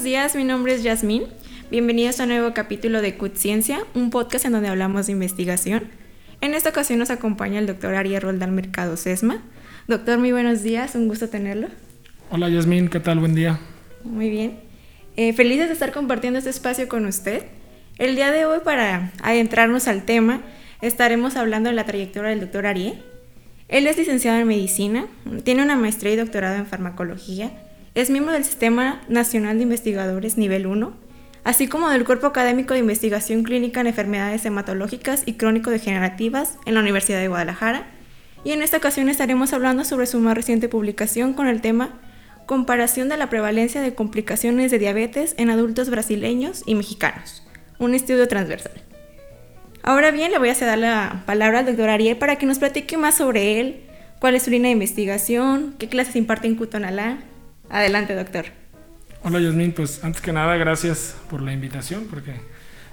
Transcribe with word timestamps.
buenos 0.00 0.12
días, 0.12 0.34
mi 0.34 0.44
nombre 0.44 0.72
es 0.72 0.82
Yasmín. 0.82 1.24
Bienvenidos 1.70 2.20
a 2.20 2.22
un 2.22 2.30
nuevo 2.30 2.54
capítulo 2.54 3.02
de 3.02 3.18
CUT 3.18 3.36
Ciencia, 3.36 3.80
un 3.92 4.08
podcast 4.08 4.46
en 4.46 4.52
donde 4.52 4.68
hablamos 4.68 5.04
de 5.04 5.12
investigación. 5.12 5.88
En 6.40 6.54
esta 6.54 6.70
ocasión 6.70 6.98
nos 6.98 7.10
acompaña 7.10 7.58
el 7.58 7.66
doctor 7.66 7.94
Ariel 7.94 8.22
Roldán 8.22 8.54
Mercado 8.54 8.96
Sesma. 8.96 9.42
Doctor, 9.88 10.18
muy 10.18 10.32
buenos 10.32 10.62
días, 10.62 10.94
un 10.94 11.06
gusto 11.06 11.28
tenerlo. 11.28 11.68
Hola 12.30 12.48
Yasmín, 12.48 12.88
¿qué 12.88 12.98
tal? 12.98 13.18
Buen 13.18 13.34
día. 13.34 13.60
Muy 14.02 14.30
bien. 14.30 14.60
Eh, 15.16 15.34
felices 15.34 15.66
de 15.66 15.74
estar 15.74 15.92
compartiendo 15.92 16.38
este 16.38 16.48
espacio 16.48 16.88
con 16.88 17.04
usted. 17.04 17.42
El 17.98 18.16
día 18.16 18.30
de 18.30 18.46
hoy, 18.46 18.60
para 18.64 19.12
adentrarnos 19.22 19.86
al 19.86 20.06
tema, 20.06 20.40
estaremos 20.80 21.36
hablando 21.36 21.68
de 21.68 21.76
la 21.76 21.84
trayectoria 21.84 22.30
del 22.30 22.40
doctor 22.40 22.64
Ariel. 22.64 23.02
Él 23.68 23.86
es 23.86 23.98
licenciado 23.98 24.38
en 24.38 24.48
medicina, 24.48 25.08
tiene 25.44 25.62
una 25.62 25.76
maestría 25.76 26.14
y 26.14 26.16
doctorado 26.16 26.56
en 26.56 26.64
farmacología 26.64 27.52
es 27.94 28.08
miembro 28.08 28.32
del 28.32 28.44
Sistema 28.44 29.00
Nacional 29.08 29.56
de 29.56 29.64
Investigadores 29.64 30.38
Nivel 30.38 30.66
1, 30.66 30.92
así 31.42 31.66
como 31.66 31.90
del 31.90 32.04
Cuerpo 32.04 32.28
Académico 32.28 32.74
de 32.74 32.80
Investigación 32.80 33.42
Clínica 33.42 33.80
en 33.80 33.88
Enfermedades 33.88 34.44
Hematológicas 34.44 35.24
y 35.26 35.34
Crónico-Degenerativas 35.34 36.56
en 36.66 36.74
la 36.74 36.80
Universidad 36.80 37.18
de 37.18 37.28
Guadalajara. 37.28 37.88
Y 38.44 38.52
en 38.52 38.62
esta 38.62 38.76
ocasión 38.76 39.08
estaremos 39.08 39.52
hablando 39.52 39.84
sobre 39.84 40.06
su 40.06 40.20
más 40.20 40.36
reciente 40.36 40.68
publicación 40.68 41.34
con 41.34 41.48
el 41.48 41.60
tema 41.60 41.98
Comparación 42.46 43.08
de 43.08 43.16
la 43.16 43.28
prevalencia 43.28 43.80
de 43.80 43.94
complicaciones 43.94 44.70
de 44.70 44.78
diabetes 44.78 45.34
en 45.36 45.50
adultos 45.50 45.90
brasileños 45.90 46.62
y 46.66 46.74
mexicanos, 46.74 47.44
un 47.78 47.94
estudio 47.94 48.26
transversal. 48.28 48.72
Ahora 49.82 50.10
bien, 50.10 50.30
le 50.30 50.38
voy 50.38 50.48
a 50.48 50.54
ceder 50.54 50.78
la 50.78 51.22
palabra 51.26 51.60
al 51.60 51.66
doctor 51.66 51.88
Ariel 51.90 52.16
para 52.18 52.36
que 52.36 52.46
nos 52.46 52.58
platique 52.58 52.96
más 52.96 53.16
sobre 53.16 53.60
él, 53.60 53.82
cuál 54.18 54.34
es 54.34 54.42
su 54.42 54.50
línea 54.50 54.68
de 54.68 54.72
investigación, 54.72 55.74
qué 55.78 55.88
clases 55.88 56.16
imparte 56.16 56.48
en 56.48 56.56
Cutonalá, 56.56 57.18
Adelante, 57.70 58.16
doctor. 58.16 58.46
Hola, 59.22 59.38
Yasmin. 59.38 59.72
Pues 59.72 60.02
antes 60.02 60.20
que 60.20 60.32
nada, 60.32 60.56
gracias 60.56 61.16
por 61.30 61.40
la 61.40 61.52
invitación, 61.52 62.06
porque 62.10 62.34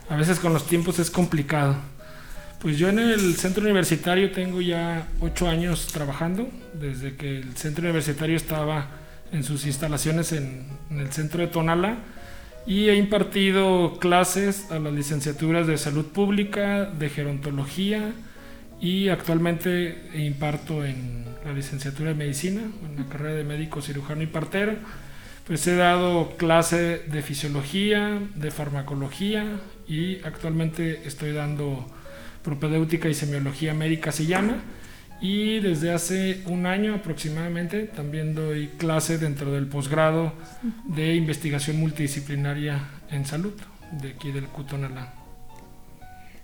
a 0.08 0.16
veces 0.16 0.39
con 0.39 0.53
los 0.53 0.67
tiempos 0.67 1.00
es 1.00 1.09
complicado. 1.09 1.75
Pues 2.59 2.78
yo 2.78 2.89
en 2.89 3.00
el 3.00 3.36
centro 3.36 3.64
universitario 3.64 4.31
tengo 4.31 4.61
ya 4.61 5.08
ocho 5.20 5.50
años 5.50 5.88
trabajando, 5.88 6.48
desde 6.73 7.16
que 7.16 7.39
el 7.39 7.58
centro 7.58 7.83
universitario 7.83 8.36
estaba 8.36 8.88
en 9.31 9.44
sus 9.44 9.66
instalaciones 9.66 10.31
en, 10.31 10.67
en 10.89 11.00
el 11.00 11.11
centro 11.11 11.42
de 11.42 11.48
Tonala 11.48 11.98
y 12.66 12.89
he 12.89 12.95
impartido 12.95 13.98
clases 14.00 14.72
a 14.72 14.80
las 14.80 14.94
licenciaturas 14.94 15.67
de 15.67 15.78
salud 15.78 16.05
pública, 16.05 16.86
de 16.86 17.09
gerontología 17.09 18.14
y 18.80 19.09
actualmente 19.09 20.09
imparto 20.16 20.86
en 20.86 21.25
la 21.45 21.53
licenciatura 21.53 22.09
de 22.09 22.16
medicina, 22.16 22.61
en 22.61 22.95
la 22.97 23.06
carrera 23.09 23.36
de 23.36 23.44
médico 23.44 23.81
cirujano 23.81 24.22
y 24.22 24.28
partero. 24.28 24.73
Pues 25.45 25.66
he 25.67 25.75
dado 25.75 26.36
clase 26.36 27.03
de 27.08 27.22
fisiología, 27.22 28.20
de 28.36 28.52
farmacología 28.52 29.45
y 29.88 30.17
actualmente 30.23 31.02
estoy 31.05 31.31
dando 31.31 31.88
propedéutica 32.44 33.08
y 33.08 33.14
semiología 33.14 33.73
médica 33.73 34.11
se 34.11 34.25
llama. 34.25 34.58
Y 35.20 35.59
desde 35.59 35.92
hace 35.92 36.44
un 36.45 36.66
año 36.66 36.94
aproximadamente 36.94 37.83
también 37.83 38.36
doy 38.36 38.67
clase 38.78 39.17
dentro 39.17 39.52
del 39.52 39.66
posgrado 39.67 40.33
de 40.86 41.16
investigación 41.16 41.80
multidisciplinaria 41.80 42.81
en 43.09 43.25
salud 43.25 43.53
de 43.92 44.09
aquí 44.09 44.31
del 44.31 44.45
Cutonalá. 44.45 45.27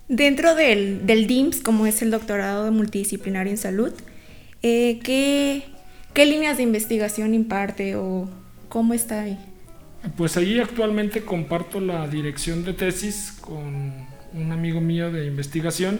Dentro 0.08 0.54
del, 0.54 1.06
DIMS, 1.06 1.60
como 1.60 1.86
es 1.86 2.02
el 2.02 2.10
doctorado 2.10 2.70
multidisciplinario 2.70 3.50
en 3.50 3.56
salud, 3.56 3.92
eh, 4.62 5.00
¿qué, 5.02 5.64
¿qué, 6.12 6.26
líneas 6.26 6.58
de 6.58 6.62
investigación 6.62 7.32
imparte 7.32 7.96
o 7.96 8.28
cómo 8.68 8.92
está 8.92 9.22
ahí? 9.22 9.38
Pues 10.16 10.36
allí 10.36 10.60
actualmente 10.60 11.22
comparto 11.22 11.80
la 11.80 12.06
dirección 12.06 12.64
de 12.64 12.74
tesis 12.74 13.34
con 13.40 13.92
un 14.34 14.52
amigo 14.52 14.80
mío 14.80 15.10
de 15.10 15.26
investigación. 15.26 15.98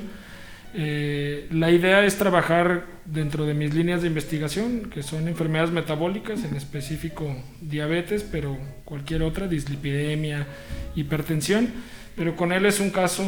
Eh, 0.77 1.47
la 1.53 1.71
idea 1.71 2.05
es 2.05 2.17
trabajar 2.17 2.84
dentro 3.07 3.47
de 3.47 3.55
mis 3.55 3.73
líneas 3.73 4.03
de 4.03 4.09
investigación, 4.09 4.91
que 4.93 5.03
son 5.03 5.28
enfermedades 5.28 5.71
metabólicas, 5.71 6.45
en 6.45 6.57
específico 6.57 7.34
diabetes, 7.61 8.23
pero 8.31 8.59
cualquier 8.84 9.23
otra, 9.23 9.49
dislipidemia, 9.49 10.47
hipertensión. 10.95 11.69
Pero 12.17 12.37
con 12.37 12.53
él 12.53 12.67
es 12.67 12.81
un 12.81 12.91
caso 12.91 13.25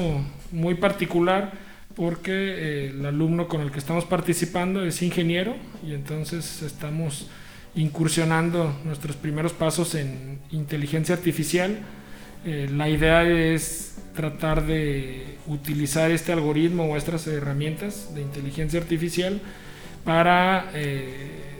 muy 0.53 0.75
particular 0.75 1.53
porque 1.95 2.33
eh, 2.33 2.87
el 2.91 3.05
alumno 3.07 3.49
con 3.49 3.63
el 3.63 3.71
que 3.73 3.79
estamos 3.79 4.05
participando 4.05 4.85
es 4.85 5.03
ingeniero 5.03 5.57
y 5.85 5.95
entonces 5.95 6.63
estamos 6.63 7.29
incursionando 7.75 8.79
nuestros 8.85 9.17
primeros 9.17 9.53
pasos 9.53 9.95
en 9.95 10.39
inteligencia 10.51 11.15
artificial. 11.15 11.79
Eh, 12.45 12.69
la 12.71 12.89
idea 12.89 13.23
es 13.23 13.97
tratar 14.15 14.67
de 14.67 15.37
utilizar 15.47 16.11
este 16.11 16.33
algoritmo 16.33 16.85
o 16.85 16.97
estas 16.97 17.27
herramientas 17.27 18.15
de 18.15 18.23
inteligencia 18.23 18.81
artificial 18.81 19.41
para 20.05 20.71
eh, 20.75 21.56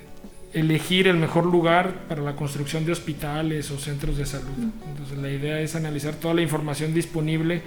elegir 0.56 1.06
el 1.06 1.19
mejor 1.19 1.44
lugar 1.44 2.06
para 2.09 2.22
la 2.22 2.34
construcción 2.34 2.87
de 2.87 2.93
hospitales 2.93 3.71
o 3.71 3.78
centros 3.78 4.17
de 4.17 4.25
salud. 4.25 4.72
Entonces 4.89 5.19
la 5.19 5.31
idea 5.31 5.61
es 5.61 5.77
analizar 5.77 6.15
toda 6.15 6.33
la 6.33 6.41
información 6.41 6.94
disponible 6.94 7.61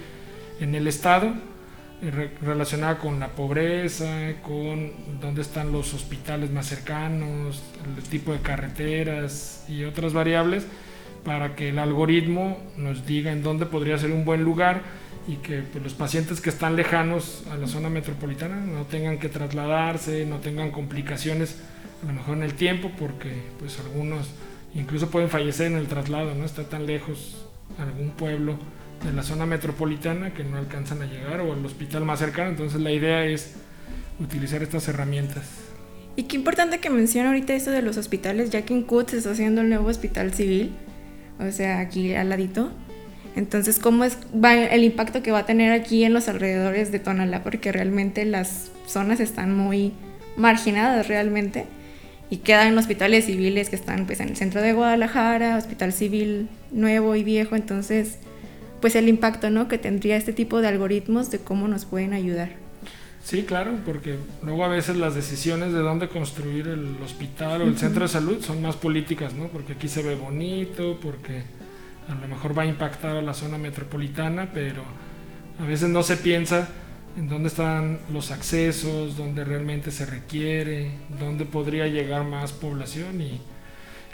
en 0.58 0.74
el 0.74 0.88
estado 0.88 1.32
relacionada 2.42 2.98
con 2.98 3.20
la 3.20 3.28
pobreza, 3.28 4.32
con 4.42 4.90
dónde 5.20 5.42
están 5.42 5.70
los 5.70 5.94
hospitales 5.94 6.50
más 6.50 6.66
cercanos, 6.66 7.62
el 7.96 8.02
tipo 8.02 8.32
de 8.32 8.40
carreteras 8.40 9.64
y 9.68 9.84
otras 9.84 10.12
variables 10.12 10.66
para 11.24 11.54
que 11.54 11.68
el 11.68 11.78
algoritmo 11.78 12.58
nos 12.76 13.06
diga 13.06 13.30
en 13.30 13.44
dónde 13.44 13.66
podría 13.66 13.98
ser 13.98 14.10
un 14.10 14.24
buen 14.24 14.42
lugar 14.42 14.82
y 15.28 15.36
que 15.36 15.60
pues, 15.60 15.84
los 15.84 15.94
pacientes 15.94 16.40
que 16.40 16.50
están 16.50 16.74
lejanos 16.74 17.44
a 17.52 17.56
la 17.56 17.68
zona 17.68 17.88
metropolitana 17.88 18.56
no 18.56 18.86
tengan 18.86 19.18
que 19.18 19.28
trasladarse, 19.28 20.26
no 20.26 20.38
tengan 20.38 20.72
complicaciones 20.72 21.58
a 22.02 22.06
lo 22.06 22.12
mejor 22.12 22.36
en 22.36 22.42
el 22.42 22.54
tiempo 22.54 22.90
porque 22.98 23.30
pues 23.58 23.78
algunos 23.80 24.28
incluso 24.74 25.10
pueden 25.10 25.28
fallecer 25.28 25.66
en 25.66 25.78
el 25.78 25.86
traslado, 25.86 26.34
no 26.34 26.44
está 26.44 26.64
tan 26.64 26.86
lejos 26.86 27.46
algún 27.78 28.10
pueblo 28.10 28.58
de 29.04 29.12
la 29.12 29.22
zona 29.22 29.46
metropolitana 29.46 30.32
que 30.34 30.44
no 30.44 30.58
alcanzan 30.58 31.02
a 31.02 31.06
llegar 31.06 31.40
o 31.40 31.52
al 31.52 31.64
hospital 31.64 32.04
más 32.04 32.18
cercano. 32.18 32.50
Entonces 32.50 32.80
la 32.80 32.92
idea 32.92 33.24
es 33.24 33.54
utilizar 34.18 34.62
estas 34.62 34.86
herramientas. 34.88 35.44
Y 36.16 36.24
qué 36.24 36.36
importante 36.36 36.78
que 36.78 36.90
mencione 36.90 37.28
ahorita 37.28 37.54
esto 37.54 37.70
de 37.70 37.82
los 37.82 37.96
hospitales, 37.96 38.50
ya 38.50 38.62
que 38.62 38.74
en 38.74 38.82
CUT 38.82 39.10
se 39.10 39.18
está 39.18 39.30
haciendo 39.30 39.62
el 39.62 39.68
nuevo 39.68 39.88
hospital 39.88 40.34
civil, 40.34 40.72
o 41.38 41.50
sea, 41.50 41.78
aquí 41.78 42.14
al 42.14 42.28
ladito. 42.28 42.70
Entonces, 43.36 43.78
¿cómo 43.78 44.04
es 44.04 44.18
va 44.32 44.54
el 44.54 44.84
impacto 44.84 45.22
que 45.22 45.30
va 45.30 45.40
a 45.40 45.46
tener 45.46 45.72
aquí 45.72 46.04
en 46.04 46.12
los 46.12 46.28
alrededores 46.28 46.90
de 46.90 46.98
Tonalá? 46.98 47.42
Porque 47.42 47.72
realmente 47.72 48.24
las 48.24 48.70
zonas 48.86 49.20
están 49.20 49.56
muy 49.56 49.92
marginadas 50.36 51.06
realmente 51.06 51.66
y 52.30 52.38
quedan 52.38 52.78
hospitales 52.78 53.26
civiles 53.26 53.68
que 53.68 53.76
están 53.76 54.06
pues 54.06 54.20
en 54.20 54.28
el 54.30 54.36
centro 54.36 54.62
de 54.62 54.72
Guadalajara, 54.72 55.56
hospital 55.56 55.92
civil 55.92 56.48
nuevo 56.70 57.16
y 57.16 57.24
viejo, 57.24 57.56
entonces 57.56 58.18
pues 58.80 58.94
el 58.94 59.08
impacto 59.08 59.50
¿no? 59.50 59.68
que 59.68 59.78
tendría 59.78 60.16
este 60.16 60.32
tipo 60.32 60.60
de 60.60 60.68
algoritmos 60.68 61.30
de 61.30 61.40
cómo 61.40 61.68
nos 61.68 61.84
pueden 61.84 62.12
ayudar. 62.12 62.50
Sí, 63.22 63.42
claro, 63.42 63.72
porque 63.84 64.16
luego 64.42 64.64
a 64.64 64.68
veces 64.68 64.96
las 64.96 65.14
decisiones 65.14 65.72
de 65.72 65.80
dónde 65.80 66.08
construir 66.08 66.68
el 66.68 66.96
hospital 67.04 67.62
o 67.62 67.64
el 67.64 67.76
centro 67.76 68.02
de 68.02 68.08
salud 68.08 68.42
son 68.42 68.62
más 68.62 68.76
políticas, 68.76 69.34
¿no? 69.34 69.48
Porque 69.48 69.74
aquí 69.74 69.88
se 69.88 70.02
ve 70.02 70.14
bonito, 70.14 70.98
porque 71.02 71.42
a 72.08 72.14
lo 72.14 72.28
mejor 72.28 72.56
va 72.58 72.62
a 72.62 72.66
impactar 72.66 73.16
a 73.16 73.22
la 73.22 73.34
zona 73.34 73.58
metropolitana, 73.58 74.50
pero 74.54 74.82
a 75.60 75.66
veces 75.66 75.90
no 75.90 76.02
se 76.02 76.16
piensa 76.16 76.68
en 77.16 77.28
dónde 77.28 77.48
están 77.48 77.98
los 78.12 78.30
accesos, 78.30 79.16
dónde 79.16 79.44
realmente 79.44 79.90
se 79.90 80.06
requiere, 80.06 80.90
dónde 81.18 81.44
podría 81.44 81.86
llegar 81.86 82.24
más 82.24 82.52
población 82.52 83.20
y 83.20 83.40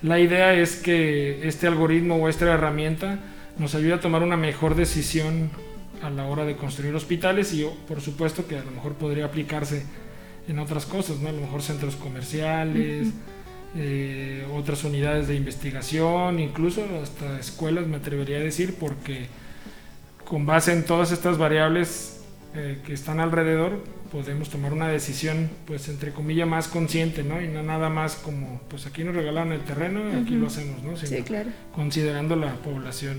la 0.02 0.18
idea 0.18 0.52
es 0.54 0.76
que 0.76 1.48
este 1.48 1.66
algoritmo 1.66 2.16
o 2.16 2.28
esta 2.28 2.44
herramienta 2.46 3.18
nos 3.58 3.74
ayuda 3.74 3.96
a 3.96 4.00
tomar 4.00 4.22
una 4.22 4.36
mejor 4.36 4.74
decisión 4.74 5.50
a 6.02 6.10
la 6.10 6.26
hora 6.26 6.44
de 6.44 6.56
construir 6.56 6.94
hospitales 6.94 7.54
y 7.54 7.66
por 7.88 8.02
supuesto 8.02 8.46
que 8.46 8.58
a 8.58 8.64
lo 8.64 8.70
mejor 8.70 8.94
podría 8.94 9.24
aplicarse 9.24 9.84
en 10.48 10.58
otras 10.58 10.84
cosas, 10.84 11.18
¿no? 11.18 11.30
a 11.30 11.32
lo 11.32 11.40
mejor 11.40 11.62
centros 11.62 11.96
comerciales, 11.96 13.08
eh, 13.74 14.46
otras 14.54 14.84
unidades 14.84 15.28
de 15.28 15.34
investigación, 15.34 16.38
incluso 16.40 16.84
hasta 17.02 17.40
escuelas 17.40 17.86
me 17.86 17.96
atrevería 17.96 18.36
a 18.36 18.40
decir, 18.40 18.76
porque 18.78 19.26
con 20.24 20.44
base 20.44 20.72
en 20.72 20.84
todas 20.84 21.10
estas 21.10 21.38
variables 21.38 22.15
eh, 22.56 22.80
que 22.84 22.94
están 22.94 23.20
alrededor 23.20 23.84
podemos 24.10 24.48
tomar 24.48 24.72
una 24.72 24.88
decisión 24.88 25.50
pues 25.66 25.88
entre 25.88 26.12
comillas 26.12 26.48
más 26.48 26.68
consciente, 26.68 27.22
¿no? 27.22 27.42
Y 27.42 27.48
no 27.48 27.62
nada 27.62 27.90
más 27.90 28.16
como 28.16 28.60
pues 28.68 28.86
aquí 28.86 29.04
nos 29.04 29.14
regalaron 29.14 29.52
el 29.52 29.60
terreno, 29.60 30.00
y 30.10 30.22
aquí 30.22 30.34
lo 30.34 30.46
hacemos, 30.46 30.82
¿no? 30.82 30.96
sí, 30.96 31.22
claro. 31.22 31.50
considerando 31.74 32.36
la 32.36 32.54
población 32.56 33.18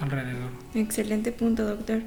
alrededor. 0.00 0.50
Excelente 0.74 1.32
punto, 1.32 1.64
doctor. 1.64 2.02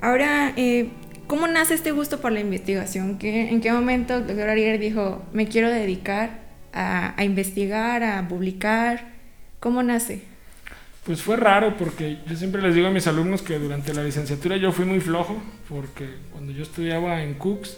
Ahora, 0.00 0.52
eh, 0.56 0.90
¿cómo 1.26 1.46
nace 1.46 1.74
este 1.74 1.92
gusto 1.92 2.20
por 2.20 2.32
la 2.32 2.40
investigación? 2.40 3.18
¿Qué, 3.18 3.50
¿En 3.50 3.60
qué 3.60 3.72
momento 3.72 4.16
el 4.16 4.26
doctor 4.26 4.48
Ariel 4.48 4.80
dijo, 4.80 5.22
me 5.32 5.46
quiero 5.46 5.70
dedicar 5.70 6.42
a, 6.72 7.22
investigar, 7.24 8.02
a 8.02 8.28
publicar? 8.28 9.12
¿Cómo 9.60 9.82
nace? 9.82 10.22
Pues 11.04 11.20
fue 11.20 11.36
raro 11.36 11.76
porque 11.76 12.18
yo 12.28 12.36
siempre 12.36 12.62
les 12.62 12.76
digo 12.76 12.86
a 12.86 12.90
mis 12.90 13.08
alumnos 13.08 13.42
que 13.42 13.58
durante 13.58 13.92
la 13.92 14.04
licenciatura 14.04 14.56
yo 14.56 14.70
fui 14.70 14.84
muy 14.84 15.00
flojo 15.00 15.42
porque 15.68 16.08
cuando 16.30 16.52
yo 16.52 16.62
estudiaba 16.62 17.24
en 17.24 17.34
Cooks 17.34 17.76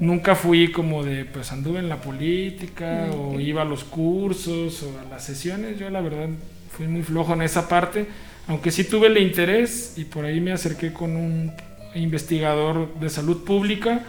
nunca 0.00 0.34
fui 0.34 0.70
como 0.70 1.02
de 1.02 1.24
pues 1.24 1.50
anduve 1.50 1.78
en 1.78 1.88
la 1.88 2.02
política 2.02 3.08
o 3.10 3.40
iba 3.40 3.62
a 3.62 3.64
los 3.64 3.84
cursos 3.84 4.82
o 4.82 5.00
a 5.00 5.08
las 5.08 5.24
sesiones, 5.24 5.78
yo 5.78 5.88
la 5.88 6.02
verdad 6.02 6.28
fui 6.76 6.88
muy 6.88 7.02
flojo 7.02 7.32
en 7.32 7.40
esa 7.40 7.68
parte, 7.68 8.06
aunque 8.48 8.70
sí 8.70 8.84
tuve 8.84 9.06
el 9.06 9.16
interés 9.16 9.94
y 9.96 10.04
por 10.04 10.26
ahí 10.26 10.42
me 10.42 10.52
acerqué 10.52 10.92
con 10.92 11.16
un 11.16 11.52
investigador 11.94 12.94
de 13.00 13.08
salud 13.08 13.44
pública, 13.44 14.02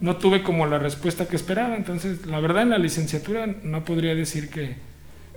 no 0.00 0.16
tuve 0.16 0.42
como 0.42 0.66
la 0.66 0.78
respuesta 0.78 1.26
que 1.26 1.36
esperaba, 1.36 1.76
entonces 1.76 2.26
la 2.26 2.40
verdad 2.40 2.62
en 2.62 2.70
la 2.70 2.78
licenciatura 2.78 3.46
no 3.46 3.86
podría 3.86 4.14
decir 4.14 4.50
que 4.50 4.76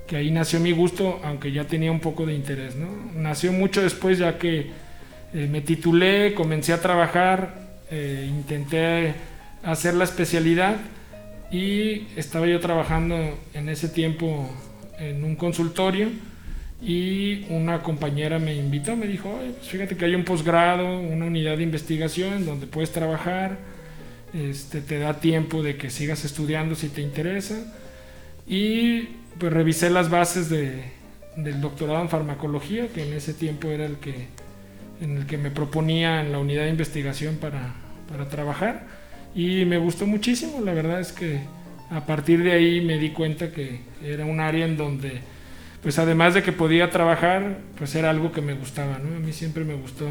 que 0.08 0.16
ahí 0.16 0.32
nació 0.32 0.60
mi 0.60 0.72
gusto, 0.72 1.20
aunque 1.24 1.52
ya 1.52 1.66
tenía 1.66 1.92
un 1.92 2.00
poco 2.00 2.26
de 2.26 2.34
interés. 2.34 2.76
¿no? 2.76 2.88
Nació 3.14 3.52
mucho 3.52 3.82
después 3.82 4.18
ya 4.18 4.38
que 4.38 4.72
eh, 5.34 5.48
me 5.52 5.62
titulé, 5.62 6.34
comencé 6.34 6.74
a 6.74 6.82
trabajar, 6.82 7.56
eh, 7.92 8.26
intenté 8.30 9.14
hacer 9.64 9.94
la 9.94 10.06
especialidad 10.06 10.78
y 11.52 12.08
estaba 12.16 12.48
yo 12.48 12.60
trabajando 12.60 13.16
en 13.54 13.70
ese 13.70 13.90
tiempo 13.90 14.50
en 14.98 15.24
un 15.24 15.36
consultorio 15.36 16.10
y 16.82 17.46
una 17.50 17.82
compañera 17.82 18.40
me 18.40 18.56
invitó, 18.56 18.96
me 18.96 19.08
dijo, 19.08 19.30
pues 19.58 19.70
fíjate 19.70 19.98
que 19.98 20.06
hay 20.06 20.16
un 20.16 20.24
posgrado, 20.24 21.00
una 21.00 21.26
unidad 21.26 21.58
de 21.58 21.64
investigación 21.64 22.46
donde 22.46 22.68
puedes 22.68 22.92
trabajar, 22.92 23.58
este, 24.34 24.82
te 24.82 25.00
da 25.00 25.20
tiempo 25.20 25.64
de 25.64 25.76
que 25.76 25.90
sigas 25.90 26.24
estudiando 26.24 26.76
si 26.76 26.90
te 26.90 27.02
interesa 27.02 27.56
y 28.48 29.10
pues 29.38 29.52
revisé 29.52 29.90
las 29.90 30.10
bases 30.10 30.50
de, 30.50 30.84
del 31.36 31.62
doctorado 31.62 32.02
en 32.02 32.10
farmacología, 32.10 32.88
que 32.88 33.04
en 33.04 33.14
ese 33.14 33.34
tiempo 33.34 33.68
era 33.68 33.86
el 33.86 33.98
que, 33.98 34.28
en 35.02 35.18
el 35.18 35.26
que 35.28 35.38
me 35.38 35.52
proponía 35.52 36.22
en 36.22 36.32
la 36.32 36.40
unidad 36.40 36.64
de 36.64 36.70
investigación 36.70 37.36
para, 37.36 37.74
para 38.10 38.30
trabajar. 38.30 38.88
Y 39.36 39.66
me 39.66 39.78
gustó 39.78 40.08
muchísimo, 40.08 40.62
la 40.62 40.74
verdad 40.74 41.00
es 41.00 41.12
que 41.12 41.42
a 41.92 42.06
partir 42.06 42.42
de 42.42 42.54
ahí 42.54 42.82
me 42.82 42.98
di 42.98 43.12
cuenta 43.12 43.52
que 43.52 43.82
era 44.04 44.26
un 44.26 44.40
área 44.40 44.66
en 44.66 44.78
donde, 44.78 45.22
pues 45.84 46.00
además 46.00 46.34
de 46.34 46.42
que 46.42 46.54
podía 46.54 46.90
trabajar, 46.90 47.60
pues 47.78 47.94
era 47.96 48.10
algo 48.10 48.32
que 48.32 48.42
me 48.42 48.54
gustaba, 48.54 48.98
¿no? 48.98 49.16
A 49.16 49.20
mí 49.20 49.34
siempre 49.34 49.64
me 49.64 49.76
gustó 49.76 50.08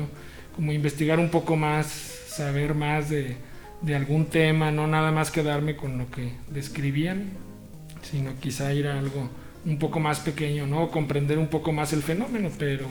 como 0.55 0.73
investigar 0.73 1.19
un 1.19 1.31
poco 1.31 1.57
más, 1.57 1.87
saber 2.29 2.75
más 2.75 3.11
de, 3.11 3.37
de 3.81 3.97
algún 3.97 4.27
tema, 4.27 4.71
no 4.71 4.87
nada 4.87 5.11
más 5.11 5.31
quedarme 5.31 5.75
con 5.75 5.99
lo 5.99 6.11
que 6.11 6.33
describían 6.51 7.46
sino 8.11 8.39
quizá 8.41 8.73
ir 8.73 8.87
a 8.87 8.99
algo 8.99 9.29
un 9.65 9.79
poco 9.79 10.01
más 10.01 10.21
pequeño, 10.21 10.67
¿no? 10.67 10.91
Comprender 10.91 11.39
un 11.39 11.49
poco 11.49 11.73
más 11.73 11.93
el 11.93 12.03
fenómeno, 12.03 12.51
pero 12.59 12.87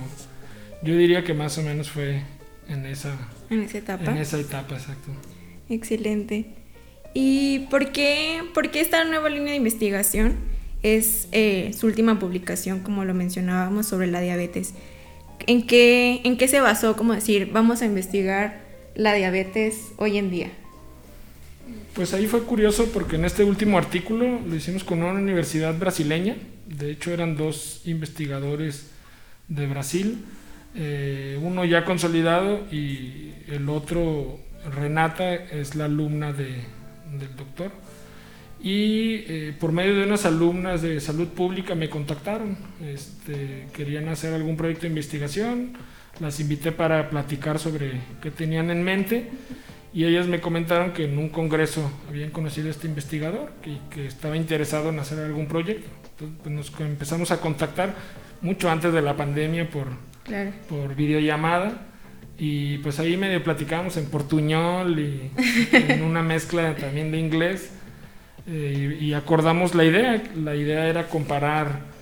yo 0.84 0.96
diría 0.96 1.24
que 1.24 1.34
más 1.34 1.58
o 1.58 1.64
menos 1.64 1.90
fue 1.90 2.22
en 2.68 2.86
esa, 2.86 3.18
en 3.50 3.62
esa 3.62 3.78
etapa. 3.78 4.12
En 4.12 4.18
esa 4.18 4.40
etapa, 4.40 4.76
exacto. 4.76 5.12
Excelente. 5.70 6.46
¿Y 7.14 7.60
por 7.72 7.92
qué, 7.92 8.42
por 8.54 8.72
qué 8.72 8.82
esta 8.82 9.04
nueva 9.06 9.30
línea 9.30 9.52
de 9.52 9.58
investigación 9.58 10.36
es 10.84 11.30
eh, 11.32 11.72
su 11.78 11.88
última 11.88 12.20
publicación, 12.20 12.82
como 12.82 13.06
lo 13.06 13.14
mencionábamos, 13.14 13.88
sobre 13.88 14.08
la 14.08 14.20
diabetes? 14.20 14.74
¿En 15.48 15.66
qué, 15.66 16.22
¿En 16.24 16.38
qué 16.38 16.48
se 16.48 16.60
basó? 16.60 16.98
Como 16.98 17.14
decir, 17.14 17.50
vamos 17.54 17.82
a 17.82 17.86
investigar 17.86 18.62
la 18.96 19.14
diabetes 19.14 19.94
hoy 19.98 20.18
en 20.18 20.30
día. 20.30 20.52
Pues 21.96 22.14
ahí 22.14 22.28
fue 22.28 22.44
curioso 22.44 22.90
porque 22.94 23.16
en 23.16 23.24
este 23.24 23.46
último 23.46 23.78
artículo 23.78 24.42
lo 24.46 24.54
hicimos 24.54 24.84
con 24.84 25.02
una 25.02 25.18
universidad 25.18 25.74
brasileña, 25.80 26.36
de 26.66 26.92
hecho 26.92 27.14
eran 27.14 27.38
dos 27.38 27.84
investigadores 27.86 28.92
de 29.48 29.66
Brasil, 29.66 30.26
eh, 30.76 31.40
uno 31.42 31.64
ya 31.64 31.86
consolidado 31.86 32.68
y 32.70 33.32
el 33.48 33.70
otro, 33.70 34.42
Renata, 34.76 35.36
es 35.36 35.76
la 35.76 35.86
alumna 35.86 36.34
de, 36.34 36.66
del 37.18 37.34
doctor. 37.38 37.72
Y 38.62 39.24
eh, 39.28 39.56
por 39.58 39.72
medio 39.72 39.96
de 39.96 40.04
unas 40.04 40.26
alumnas 40.26 40.82
de 40.82 41.00
salud 41.00 41.30
pública 41.30 41.76
me 41.76 41.90
contactaron, 41.90 42.58
este, 42.86 43.68
querían 43.72 44.10
hacer 44.10 44.34
algún 44.34 44.58
proyecto 44.58 44.82
de 44.82 44.90
investigación, 44.90 45.78
las 46.20 46.42
invité 46.42 46.74
para 46.74 47.10
platicar 47.10 47.58
sobre 47.58 48.02
qué 48.22 48.32
tenían 48.32 48.70
en 48.70 48.84
mente 48.84 49.30
y 49.96 50.04
ellas 50.04 50.28
me 50.28 50.42
comentaron 50.42 50.92
que 50.92 51.06
en 51.06 51.18
un 51.18 51.30
congreso 51.30 51.90
habían 52.10 52.30
conocido 52.30 52.68
a 52.68 52.72
este 52.72 52.86
investigador 52.86 53.54
y 53.66 53.78
que 53.90 54.06
estaba 54.06 54.36
interesado 54.36 54.90
en 54.90 55.00
hacer 55.00 55.20
algún 55.20 55.48
proyecto. 55.48 55.88
Entonces 56.12 56.38
pues 56.44 56.54
nos 56.54 56.82
empezamos 56.82 57.32
a 57.32 57.40
contactar 57.40 57.96
mucho 58.42 58.70
antes 58.70 58.92
de 58.92 59.02
la 59.02 59.16
pandemia 59.16 59.70
por, 59.70 59.88
por 60.68 60.96
videollamada 60.96 61.82
y 62.38 62.80
pues 62.80 63.00
ahí 63.00 63.16
medio 63.16 63.42
platicamos 63.42 63.96
en 63.96 64.08
portuñol 64.08 65.00
y 65.00 65.32
en 65.72 66.04
una 66.04 66.22
mezcla 66.22 66.76
también 66.76 67.10
de 67.10 67.18
inglés 67.18 67.72
eh, 68.48 68.98
y 69.00 69.14
acordamos 69.14 69.76
la 69.76 69.86
idea. 69.86 70.22
La 70.36 70.56
idea 70.56 70.88
era 70.90 71.08
comparar 71.08 71.95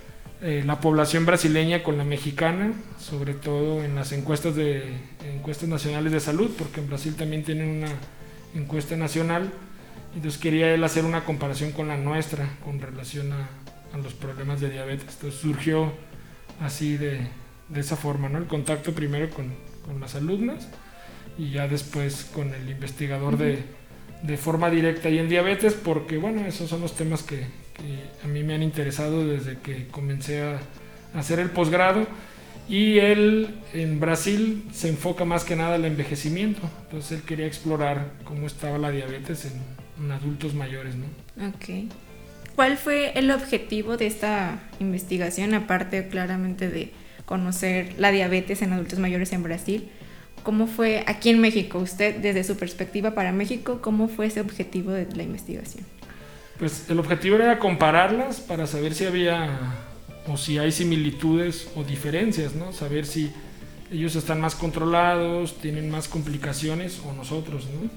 eh, 0.46 0.62
la 0.66 0.82
población 0.82 1.26
brasileña 1.26 1.84
con 1.84 1.98
la 1.98 2.04
mexicana, 2.04 2.74
sobre 3.00 3.34
todo 3.34 3.82
en 3.82 3.96
las 3.96 4.12
encuestas, 4.12 4.58
de, 4.58 4.84
encuestas 5.24 5.70
nacionales 5.70 6.12
de 6.12 6.20
salud, 6.20 6.52
porque 6.58 6.82
en 6.82 6.90
Brasil 6.90 7.16
también 7.16 7.46
tienen 7.46 7.70
una 7.70 7.94
encuesta 8.54 8.98
nacional. 8.98 9.54
Entonces 10.14 10.42
quería 10.42 10.74
él 10.74 10.84
hacer 10.84 11.06
una 11.06 11.24
comparación 11.24 11.72
con 11.72 11.88
la 11.88 11.96
nuestra 11.96 12.58
con 12.66 12.82
relación 12.82 13.32
a, 13.32 13.48
los 14.04 14.14
problemas 14.16 14.60
de 14.60 14.70
diabetes. 14.70 15.14
Entonces 15.14 15.40
surgió 15.40 15.94
así 16.60 16.98
de, 16.98 17.26
de 17.70 17.80
esa 17.80 17.96
forma, 17.96 18.28
¿no? 18.28 18.38
El 18.38 18.48
contacto 18.48 18.92
primero 18.92 19.30
con, 19.30 19.54
con, 19.86 20.02
las 20.02 20.16
alumnas 20.16 20.68
y 21.38 21.52
ya 21.52 21.70
después 21.70 22.26
con 22.34 22.54
el 22.54 22.70
investigador 22.70 23.38
de, 23.38 23.64
de 24.24 24.38
forma 24.38 24.70
directa 24.70 25.10
y 25.10 25.20
en 25.20 25.30
diabetes, 25.30 25.74
porque 25.74 26.18
bueno, 26.18 26.46
esos 26.46 26.70
son 26.70 26.82
los 26.82 26.98
temas 26.98 27.24
que, 27.24 27.46
que 27.74 28.04
a 28.24 28.28
mí 28.28 28.44
me 28.44 28.56
han 28.56 28.64
interesado 28.64 29.26
desde 29.26 29.58
que 29.60 29.88
comencé 29.88 30.42
a, 30.42 30.60
hacer 31.14 31.40
el 31.40 31.50
posgrado. 31.50 32.08
Y 32.70 33.00
él 33.00 33.56
en 33.74 34.00
Brasil 34.00 34.64
se 34.72 34.88
enfoca 34.90 35.26
más 35.26 35.44
que 35.44 35.56
nada 35.56 35.76
al 35.76 35.86
envejecimiento. 35.86 36.62
Entonces 36.84 37.20
él 37.20 37.24
quería 37.24 37.46
explorar 37.46 38.14
cómo 38.24 38.48
estaba 38.48 38.78
la 38.78 38.90
diabetes 38.90 39.46
en, 39.46 40.12
adultos 40.12 40.54
mayores. 40.54 40.96
¿no? 40.96 41.06
Ok. 41.48 41.92
¿Cuál 42.56 42.78
fue 42.78 43.18
el 43.18 43.32
objetivo 43.32 43.98
de 43.98 44.08
esta 44.08 44.60
investigación, 44.80 45.54
aparte 45.54 46.08
claramente 46.08 46.70
de 46.70 46.92
conocer 47.26 47.94
la 47.98 48.12
diabetes 48.12 48.62
en 48.62 48.74
adultos 48.74 49.00
mayores 49.00 49.34
en 49.34 49.44
Brasil? 49.44 49.90
¿Cómo 50.44 50.68
fue 50.68 51.04
aquí 51.08 51.30
en 51.30 51.40
México? 51.40 51.80
Usted, 51.80 52.18
desde 52.18 52.44
su 52.44 52.58
perspectiva 52.58 53.12
para 53.12 53.32
México, 53.32 53.80
¿cómo 53.82 54.08
fue 54.08 54.28
ese 54.28 54.42
objetivo 54.42 54.92
de 54.92 55.08
la 55.16 55.24
investigación? 55.24 55.86
Pues 56.60 56.90
el 56.90 57.00
objetivo 57.00 57.38
era 57.38 57.60
compararlas 57.60 58.40
para 58.40 58.68
saber 58.68 58.94
si 58.94 59.06
había 59.06 59.60
o 60.28 60.38
si 60.38 60.58
hay 60.58 60.72
similitudes 60.72 61.70
o 61.76 61.84
diferencias, 61.84 62.56
¿no? 62.56 62.72
Saber 62.72 63.06
si 63.06 63.32
ellos 63.92 64.16
están 64.16 64.42
más 64.42 64.56
controlados, 64.56 65.58
tienen 65.58 65.90
más 65.90 66.08
complicaciones 66.08 67.02
o 67.06 67.14
nosotros, 67.14 67.68
¿no? 67.68 67.90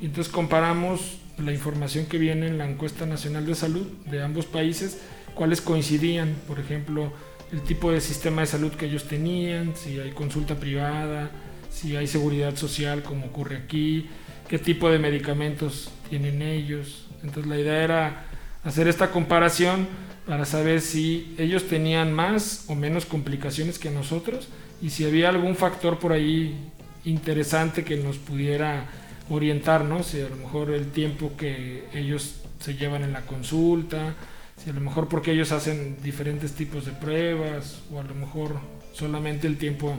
Y 0.00 0.06
entonces 0.06 0.32
comparamos 0.32 1.18
la 1.38 1.52
información 1.52 2.06
que 2.06 2.18
viene 2.18 2.46
en 2.46 2.58
la 2.58 2.68
encuesta 2.68 3.06
nacional 3.06 3.46
de 3.46 3.54
salud 3.54 3.86
de 4.06 4.22
ambos 4.22 4.46
países, 4.46 5.00
cuáles 5.34 5.60
coincidían, 5.60 6.34
por 6.46 6.60
ejemplo, 6.60 7.12
el 7.52 7.62
tipo 7.62 7.92
de 7.92 8.00
sistema 8.00 8.40
de 8.40 8.46
salud 8.46 8.72
que 8.72 8.86
ellos 8.86 9.04
tenían, 9.04 9.74
si 9.76 9.98
hay 9.98 10.12
consulta 10.12 10.56
privada, 10.56 11.30
si 11.70 11.96
hay 11.96 12.06
seguridad 12.06 12.56
social 12.56 13.02
como 13.02 13.26
ocurre 13.26 13.56
aquí, 13.56 14.08
qué 14.48 14.58
tipo 14.58 14.90
de 14.90 14.98
medicamentos 14.98 15.90
tienen 16.08 16.42
ellos, 16.42 17.03
entonces 17.24 17.46
la 17.46 17.58
idea 17.58 17.82
era 17.82 18.24
hacer 18.62 18.86
esta 18.86 19.10
comparación 19.10 19.88
para 20.26 20.44
saber 20.44 20.80
si 20.80 21.34
ellos 21.38 21.68
tenían 21.68 22.12
más 22.12 22.64
o 22.68 22.74
menos 22.74 23.06
complicaciones 23.06 23.78
que 23.78 23.90
nosotros 23.90 24.48
y 24.80 24.90
si 24.90 25.04
había 25.04 25.30
algún 25.30 25.56
factor 25.56 25.98
por 25.98 26.12
ahí 26.12 26.70
interesante 27.04 27.84
que 27.84 27.96
nos 27.96 28.18
pudiera 28.18 28.86
orientar, 29.28 29.84
¿no? 29.84 30.02
Si 30.02 30.20
a 30.20 30.28
lo 30.28 30.36
mejor 30.36 30.70
el 30.70 30.90
tiempo 30.90 31.32
que 31.36 31.84
ellos 31.94 32.36
se 32.60 32.74
llevan 32.74 33.02
en 33.02 33.12
la 33.12 33.22
consulta, 33.22 34.14
si 34.62 34.70
a 34.70 34.72
lo 34.72 34.80
mejor 34.80 35.08
porque 35.08 35.32
ellos 35.32 35.52
hacen 35.52 35.96
diferentes 36.02 36.52
tipos 36.52 36.84
de 36.84 36.92
pruebas 36.92 37.82
o 37.92 38.00
a 38.00 38.02
lo 38.02 38.14
mejor 38.14 38.58
solamente 38.92 39.46
el 39.46 39.56
tiempo 39.56 39.94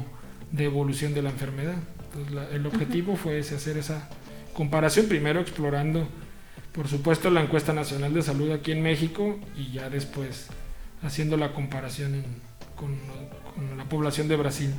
de 0.52 0.66
evolución 0.66 1.14
de 1.14 1.22
la 1.22 1.30
enfermedad. 1.32 1.76
Entonces 2.14 2.54
el 2.54 2.66
objetivo 2.66 3.16
fue 3.16 3.40
ese, 3.40 3.56
hacer 3.56 3.78
esa 3.78 4.10
comparación, 4.54 5.08
primero 5.08 5.40
explorando 5.40 6.08
por 6.76 6.90
supuesto 6.90 7.30
la 7.30 7.42
encuesta 7.42 7.72
nacional 7.72 8.14
de 8.14 8.22
salud 8.22 8.52
aquí 8.52 8.74
en 8.74 8.84
México 8.84 9.40
y 9.56 9.72
ya 9.72 9.90
después 9.90 10.48
haciendo 11.02 11.38
la 11.38 11.54
comparación 11.54 12.24
con, 12.76 12.98
la 13.78 13.86
población 13.86 14.28
de 14.28 14.36
Brasil. 14.36 14.72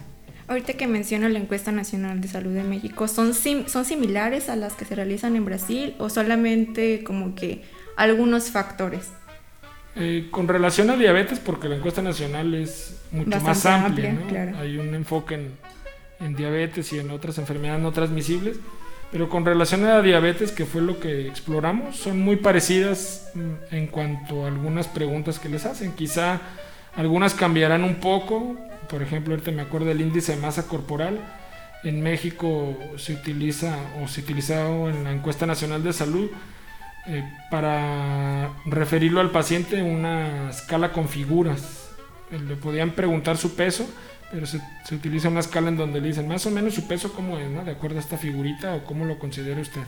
Ahorita 0.48 0.74
que 0.74 0.86
menciono 0.86 1.28
la 1.28 1.38
encuesta 1.38 1.72
nacional 1.72 2.20
de 2.20 2.28
salud 2.28 2.52
de 2.52 2.62
México, 2.62 3.08
¿son, 3.08 3.32
¿son 3.34 3.84
similares 3.84 4.50
a 4.50 4.56
las 4.56 4.74
que 4.74 4.84
se 4.84 4.94
realizan 4.94 5.34
en 5.34 5.44
Brasil 5.46 5.94
o 5.98 6.10
solamente 6.10 7.02
como 7.02 7.34
que 7.34 7.62
algunos 7.96 8.50
factores? 8.50 9.08
Eh, 9.96 10.28
con 10.30 10.46
relación 10.46 10.90
a 10.90 10.96
diabetes, 10.96 11.40
porque 11.40 11.68
la 11.68 11.76
encuesta 11.76 12.02
nacional 12.02 12.54
es 12.54 13.00
mucho 13.10 13.40
más 13.40 13.64
amplia, 13.64 14.12
¿no? 14.12 14.58
hay 14.58 14.76
un 14.76 14.94
enfoque 14.94 15.36
en, 15.36 15.52
en, 16.20 16.36
diabetes 16.36 16.92
y 16.92 16.98
en 16.98 17.10
otras 17.10 17.38
enfermedades 17.38 17.82
no 17.82 17.92
transmisibles, 17.92 18.58
pero 19.16 19.30
con 19.30 19.46
relación 19.46 19.82
a 19.86 19.94
la 19.94 20.02
diabetes, 20.02 20.52
que 20.52 20.66
fue 20.66 20.82
lo 20.82 21.00
que 21.00 21.26
exploramos, 21.26 21.96
son 21.96 22.20
muy 22.20 22.36
parecidas 22.36 23.30
mm, 23.32 23.74
en 23.74 23.86
cuanto 23.86 24.44
a 24.44 24.48
algunas 24.48 24.88
preguntas 24.88 25.38
que 25.38 25.48
les 25.48 25.64
hacen. 25.64 25.92
Quizá 25.92 26.38
algunas 26.94 27.32
cambiarán 27.32 27.82
un 27.82 27.94
poco, 27.94 28.58
por 28.90 29.00
ejemplo, 29.00 29.32
ahorita 29.32 29.52
me 29.52 29.62
acuerdo 29.62 29.86
del 29.86 30.02
índice 30.02 30.34
de 30.34 30.42
masa 30.42 30.66
corporal. 30.66 31.18
En 31.82 32.02
México 32.02 32.76
se 32.98 33.14
utiliza 33.14 33.78
o 34.04 34.06
se 34.06 34.20
utilizado 34.20 34.90
en 34.90 35.04
la 35.04 35.12
encuesta 35.12 35.46
nacional 35.46 35.82
de 35.82 35.94
salud 35.94 36.28
eh, 37.06 37.24
para 37.50 38.50
referirlo 38.66 39.22
al 39.22 39.30
paciente 39.30 39.80
una 39.80 40.50
escala 40.50 40.92
con 40.92 41.08
figuras. 41.08 41.88
Eh, 42.30 42.38
le 42.38 42.56
podían 42.56 42.90
preguntar 42.90 43.38
su 43.38 43.56
peso, 43.56 43.88
pero 44.30 44.46
se, 44.46 44.60
utiliza 44.92 45.28
una 45.28 45.40
escala 45.40 45.68
en 45.68 45.76
donde 45.76 46.00
le 46.00 46.08
dicen 46.08 46.28
más 46.28 46.44
o 46.46 46.50
menos 46.50 46.74
su 46.74 46.86
peso 46.86 47.12
cómo 47.12 47.38
es, 47.38 47.50
¿no? 47.50 47.64
De 47.64 47.72
acuerdo 47.72 47.96
a 47.96 48.00
esta 48.00 48.18
figurita 48.18 48.74
o 48.74 48.84
cómo 48.84 49.04
lo 49.04 49.18
considera 49.18 49.60
usted. 49.60 49.82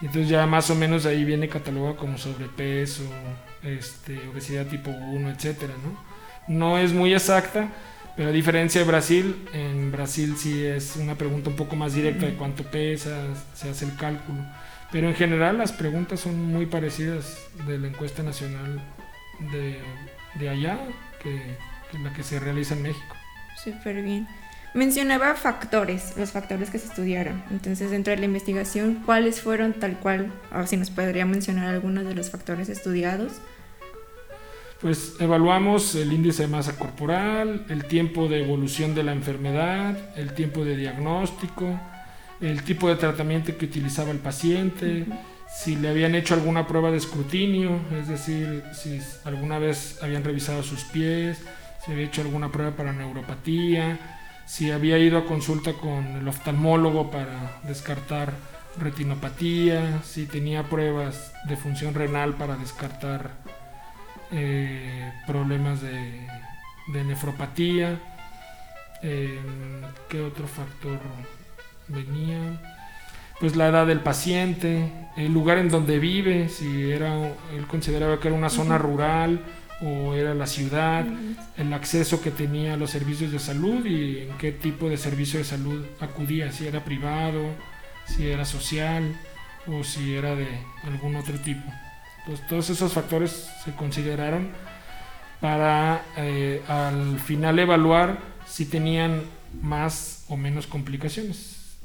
Y 0.00 0.06
entonces 0.06 0.30
ya 0.30 0.46
más 0.46 0.70
o 0.70 0.74
menos 0.74 1.04
ahí 1.06 1.24
viene 1.24 1.48
catalogado 1.48 1.96
como 1.96 2.16
sobrepeso, 2.18 3.02
este, 3.62 4.18
obesidad 4.28 4.66
tipo 4.66 4.90
1, 4.90 5.30
etcétera, 5.30 5.74
¿no? 5.82 6.10
No 6.48 6.78
es 6.78 6.92
muy 6.92 7.12
exacta, 7.12 7.68
pero 8.16 8.30
a 8.30 8.32
diferencia 8.32 8.80
de 8.80 8.86
Brasil, 8.86 9.48
en 9.52 9.92
Brasil 9.92 10.34
sí 10.36 10.64
es 10.64 10.96
una 10.96 11.14
pregunta 11.14 11.50
un 11.50 11.56
poco 11.56 11.76
más 11.76 11.94
directa 11.94 12.26
de 12.26 12.34
cuánto 12.34 12.64
pesas, 12.64 13.44
se 13.54 13.70
hace 13.70 13.84
el 13.84 13.96
cálculo. 13.96 14.42
Pero 14.90 15.08
en 15.08 15.14
general 15.14 15.58
las 15.58 15.72
preguntas 15.72 16.20
son 16.20 16.52
muy 16.52 16.66
parecidas 16.66 17.38
de 17.66 17.78
la 17.78 17.86
encuesta 17.86 18.22
nacional 18.22 18.80
de, 20.38 20.48
allá 20.48 20.78
que, 21.22 21.56
la 22.02 22.12
que 22.12 22.22
se 22.22 22.40
realiza 22.40 22.74
en 22.74 22.82
México. 22.82 23.16
Súper 23.62 24.02
bien. 24.02 24.26
Mencionaba 24.72 25.34
factores, 25.34 26.14
los 26.16 26.30
factores 26.30 26.70
que 26.70 26.78
se 26.78 26.86
estudiaron. 26.86 27.42
Entonces, 27.50 27.90
dentro 27.90 28.12
de 28.12 28.18
la 28.18 28.26
investigación, 28.26 29.02
¿cuáles 29.04 29.40
fueron 29.40 29.72
tal 29.72 29.98
cual? 29.98 30.32
Ver 30.52 30.68
si 30.68 30.76
nos 30.76 30.90
podría 30.90 31.26
mencionar 31.26 31.68
algunos 31.68 32.04
de 32.04 32.14
los 32.14 32.30
factores 32.30 32.68
estudiados. 32.68 33.32
Pues 34.80 35.16
evaluamos 35.18 35.94
el 35.96 36.12
índice 36.12 36.42
de 36.42 36.48
masa 36.48 36.76
corporal, 36.76 37.66
el 37.68 37.84
tiempo 37.84 38.28
de 38.28 38.42
evolución 38.42 38.94
de 38.94 39.02
la 39.02 39.12
enfermedad, 39.12 39.98
el 40.16 40.32
tiempo 40.34 40.64
de 40.64 40.76
diagnóstico, 40.76 41.78
el 42.40 42.62
tipo 42.62 42.88
de 42.88 42.94
tratamiento 42.94 43.56
que 43.58 43.66
utilizaba 43.66 44.10
el 44.10 44.18
paciente, 44.18 45.04
si 45.54 45.76
le 45.76 45.88
habían 45.88 46.14
hecho 46.14 46.32
alguna 46.32 46.66
prueba 46.66 46.90
de 46.90 46.96
escrutinio, 46.96 47.80
es 48.00 48.08
decir, 48.08 48.62
si 48.72 49.00
alguna 49.24 49.58
vez 49.58 49.98
habían 50.00 50.24
revisado 50.24 50.62
sus 50.62 50.84
pies, 50.84 51.38
si 51.84 51.92
había 51.92 52.06
hecho 52.06 52.22
alguna 52.22 52.50
prueba 52.50 52.72
para 52.72 52.92
neuropatía, 52.92 53.98
si 54.46 54.70
había 54.70 54.98
ido 54.98 55.18
a 55.18 55.26
consulta 55.26 55.72
con 55.74 56.04
el 56.16 56.26
oftalmólogo 56.28 57.10
para 57.10 57.60
descartar 57.64 58.32
retinopatía, 58.78 60.02
si 60.02 60.26
tenía 60.26 60.64
pruebas 60.64 61.32
de 61.48 61.56
función 61.56 61.94
renal 61.94 62.34
para 62.34 62.56
descartar 62.56 63.30
eh, 64.32 65.12
problemas 65.26 65.80
de, 65.82 66.26
nefropatía. 67.04 67.98
Eh, 69.02 69.40
¿Qué 70.08 70.20
otro 70.20 70.46
factor? 70.46 70.98
venía 71.90 72.60
pues 73.38 73.56
la 73.56 73.68
edad 73.68 73.86
del 73.86 74.00
paciente, 74.00 74.92
el 75.16 75.32
lugar 75.32 75.56
en 75.56 75.70
donde 75.70 75.98
vive, 75.98 76.50
si 76.50 76.90
era 76.90 77.14
él 77.54 77.66
consideraba 77.66 78.20
que 78.20 78.28
era 78.28 78.36
una 78.36 78.50
zona 78.50 78.76
rural 78.76 79.40
o 79.82 80.14
era 80.14 80.34
la 80.34 80.46
ciudad, 80.46 81.06
el 81.56 81.72
acceso 81.72 82.20
que 82.20 82.30
tenía 82.30 82.74
a 82.74 82.76
los 82.76 82.90
servicios 82.90 83.32
de 83.32 83.38
salud 83.38 83.84
y 83.86 84.18
en 84.18 84.38
qué 84.38 84.52
tipo 84.52 84.88
de 84.88 84.96
servicio 84.96 85.38
de 85.38 85.44
salud 85.44 85.84
acudía, 86.00 86.52
si 86.52 86.66
era 86.66 86.84
privado, 86.84 87.42
si 88.06 88.28
era 88.28 88.44
social 88.44 89.18
o 89.66 89.82
si 89.84 90.14
era 90.14 90.34
de 90.34 90.48
algún 90.84 91.16
otro 91.16 91.38
tipo. 91.38 91.62
Entonces, 92.20 92.46
todos 92.46 92.70
esos 92.70 92.92
factores 92.92 93.50
se 93.64 93.72
consideraron 93.74 94.50
para 95.40 96.04
eh, 96.18 96.62
al 96.68 97.18
final 97.18 97.58
evaluar 97.58 98.18
si 98.46 98.66
tenían 98.66 99.22
más 99.62 100.24
o 100.28 100.36
menos 100.36 100.66
complicaciones. 100.66 101.78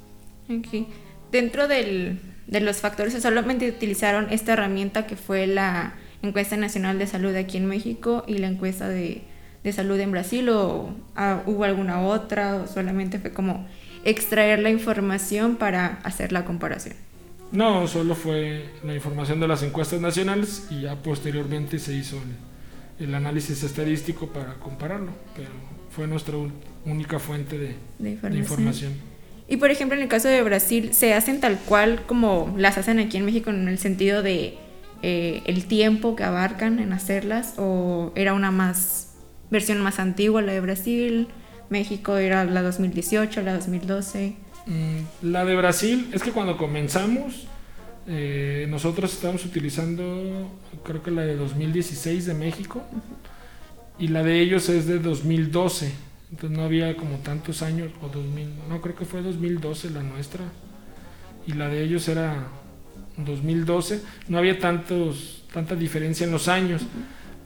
Dentro 1.31 1.67
del, 1.67 2.19
de 2.47 2.59
los 2.59 2.77
factores, 2.77 3.13
solamente 3.21 3.69
utilizaron 3.69 4.27
esta 4.29 4.53
herramienta 4.53 5.07
que 5.07 5.15
fue 5.15 5.47
la 5.47 5.93
encuesta 6.25 6.57
nacional 6.57 6.99
de 6.99 7.07
salud 7.07 7.35
aquí 7.35 7.57
en 7.57 7.65
México 7.65 8.23
y 8.27 8.37
la 8.37 8.47
encuesta 8.47 8.89
de, 8.89 9.21
de 9.63 9.73
salud 9.73 9.99
en 9.99 10.11
Brasil 10.11 10.49
o 10.49 10.89
ah, 11.15 11.41
hubo 11.45 11.63
alguna 11.63 12.01
otra 12.01 12.55
o 12.55 12.67
solamente 12.67 13.19
fue 13.19 13.31
como 13.31 13.67
extraer 14.03 14.59
la 14.59 14.69
información 14.69 15.55
para 15.55 15.99
hacer 16.03 16.31
la 16.31 16.45
comparación. 16.45 16.95
No, 17.51 17.87
solo 17.87 18.15
fue 18.15 18.65
la 18.83 18.93
información 18.93 19.39
de 19.39 19.47
las 19.47 19.63
encuestas 19.63 20.01
nacionales 20.01 20.67
y 20.69 20.81
ya 20.81 20.95
posteriormente 20.95 21.79
se 21.79 21.93
hizo 21.93 22.17
el, 22.17 23.07
el 23.07 23.15
análisis 23.15 23.63
estadístico 23.63 24.27
para 24.27 24.55
compararlo, 24.55 25.11
pero 25.35 25.49
fue 25.89 26.07
nuestra 26.07 26.35
única 26.85 27.19
fuente 27.19 27.57
de, 27.57 27.75
de 27.99 28.37
información. 28.37 28.93
Y 29.47 29.57
por 29.57 29.69
ejemplo, 29.69 29.95
en 29.95 30.03
el 30.03 30.09
caso 30.09 30.27
de 30.27 30.41
Brasil, 30.41 30.93
¿se 30.93 31.13
hacen 31.13 31.39
tal 31.39 31.57
cual 31.59 32.01
como 32.07 32.53
las 32.57 32.77
hacen 32.77 32.99
aquí 32.99 33.17
en 33.17 33.25
México 33.25 33.51
en 33.51 33.67
el 33.67 33.77
sentido 33.77 34.23
de 34.23 34.57
eh, 35.07 35.43
el 35.45 35.67
tiempo 35.67 36.15
que 36.15 36.23
abarcan 36.23 36.79
en 36.79 36.91
hacerlas? 36.91 37.53
¿O 37.59 38.11
era 38.15 38.33
una 38.33 38.49
más 38.49 39.13
versión 39.51 39.79
más 39.81 39.99
antigua 39.99 40.41
la 40.41 40.51
de 40.53 40.61
Brasil? 40.61 41.27
¿México 41.69 42.17
era 42.17 42.43
la 42.43 42.63
2018, 42.63 43.43
la 43.43 43.53
2012? 43.53 44.33
Mm, 44.65 45.29
la 45.31 45.45
de 45.45 45.55
Brasil 45.55 46.09
es 46.11 46.23
que 46.23 46.31
cuando 46.31 46.57
comenzamos, 46.57 47.45
eh, 48.07 48.65
nosotros 48.67 49.13
estábamos 49.13 49.45
utilizando, 49.45 50.49
creo 50.83 51.03
que 51.03 51.11
la 51.11 51.21
de 51.21 51.35
2016 51.35 52.25
de 52.25 52.33
México, 52.33 52.81
y 53.99 54.07
la 54.07 54.23
de 54.23 54.41
ellos 54.41 54.69
es 54.69 54.87
de 54.87 54.97
2012. 54.97 55.91
Entonces 56.31 56.57
no 56.57 56.63
había 56.63 56.97
como 56.97 57.17
tantos 57.17 57.61
años, 57.61 57.91
o 58.01 58.07
2000, 58.07 58.49
no 58.69 58.81
creo 58.81 58.95
que 58.95 59.05
fue 59.05 59.21
2012 59.21 59.91
la 59.91 60.01
nuestra, 60.01 60.45
y 61.45 61.53
la 61.53 61.69
de 61.69 61.83
ellos 61.83 62.07
era 62.07 62.47
2012, 63.17 64.01
no 64.27 64.37
había 64.37 64.59
tantos, 64.59 65.45
tanta 65.53 65.75
diferencia 65.75 66.25
en 66.25 66.31
los 66.31 66.47
años, 66.47 66.81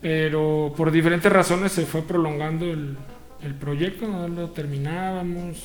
pero 0.02 0.74
por 0.76 0.92
diferentes 0.92 1.32
razones 1.32 1.72
se 1.72 1.86
fue 1.86 2.02
prolongando 2.02 2.66
el, 2.66 2.98
el 3.44 3.56
proyecto, 3.56 4.08
no 4.08 4.28
lo 4.28 4.50
terminábamos, 4.50 5.58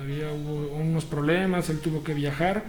había 0.00 0.32
hubo 0.32 0.74
unos 0.76 1.04
problemas, 1.04 1.70
él 1.70 1.80
tuvo 1.80 2.02
que 2.02 2.14
viajar 2.14 2.64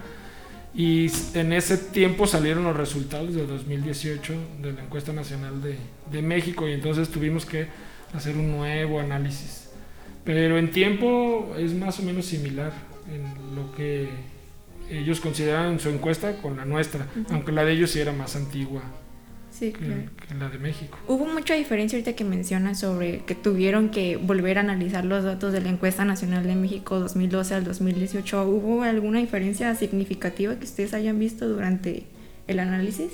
y 0.74 1.10
en 1.34 1.54
ese 1.54 1.78
tiempo 1.78 2.26
salieron 2.26 2.64
los 2.64 2.76
resultados 2.76 3.34
de 3.34 3.46
2018 3.46 4.34
de 4.60 4.72
la 4.74 4.82
encuesta 4.82 5.12
nacional 5.12 5.62
de, 5.62 5.78
de 6.10 6.22
México 6.22 6.68
y 6.68 6.72
entonces 6.72 7.08
tuvimos 7.08 7.46
que 7.46 7.66
hacer 8.12 8.36
un 8.36 8.50
nuevo 8.52 9.00
análisis. 9.00 9.70
Pero 10.24 10.58
en 10.58 10.70
tiempo 10.70 11.54
es 11.56 11.72
más 11.72 11.98
o 12.00 12.02
menos 12.02 12.26
similar 12.26 12.72
en 13.10 13.56
lo 13.56 13.72
que 13.74 14.08
ellos 14.90 15.20
consideran 15.20 15.78
su 15.80 15.88
encuesta 15.88 16.36
con 16.36 16.56
la 16.56 16.64
nuestra, 16.64 17.06
aunque 17.30 17.52
la 17.52 17.64
de 17.64 17.72
ellos 17.72 17.90
sí 17.90 18.00
era 18.00 18.12
más 18.12 18.36
antigua. 18.36 18.82
que, 19.58 20.08
la 20.38 20.48
de 20.50 20.58
México. 20.58 20.98
Hubo 21.08 21.26
mucha 21.26 21.54
diferencia 21.54 21.96
ahorita 21.96 22.14
que 22.14 22.24
mencionas 22.24 22.80
sobre 22.80 23.20
que 23.20 23.34
tuvieron 23.34 23.88
que 23.90 24.16
volver 24.16 24.58
a 24.58 24.60
analizar 24.60 25.04
los 25.04 25.24
datos 25.24 25.52
de 25.52 25.62
la 25.62 25.70
encuesta 25.70 26.04
nacional 26.04 26.46
de 26.46 26.54
México 26.54 27.00
2012 27.00 27.54
al 27.54 27.64
2018. 27.64 28.44
¿Hubo 28.44 28.82
alguna 28.82 29.18
diferencia 29.20 29.74
significativa 29.74 30.56
que 30.56 30.64
ustedes 30.64 30.92
hayan 30.92 31.18
visto 31.18 31.48
durante 31.48 32.04
el 32.46 32.58
análisis? 32.58 33.12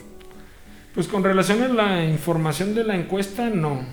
Pues 0.94 1.08
con 1.08 1.24
relación 1.24 1.62
a 1.62 1.68
la 1.68 2.04
información 2.04 2.74
de 2.74 2.84
la 2.84 2.96
encuesta, 2.96 3.48
no. 3.48 3.86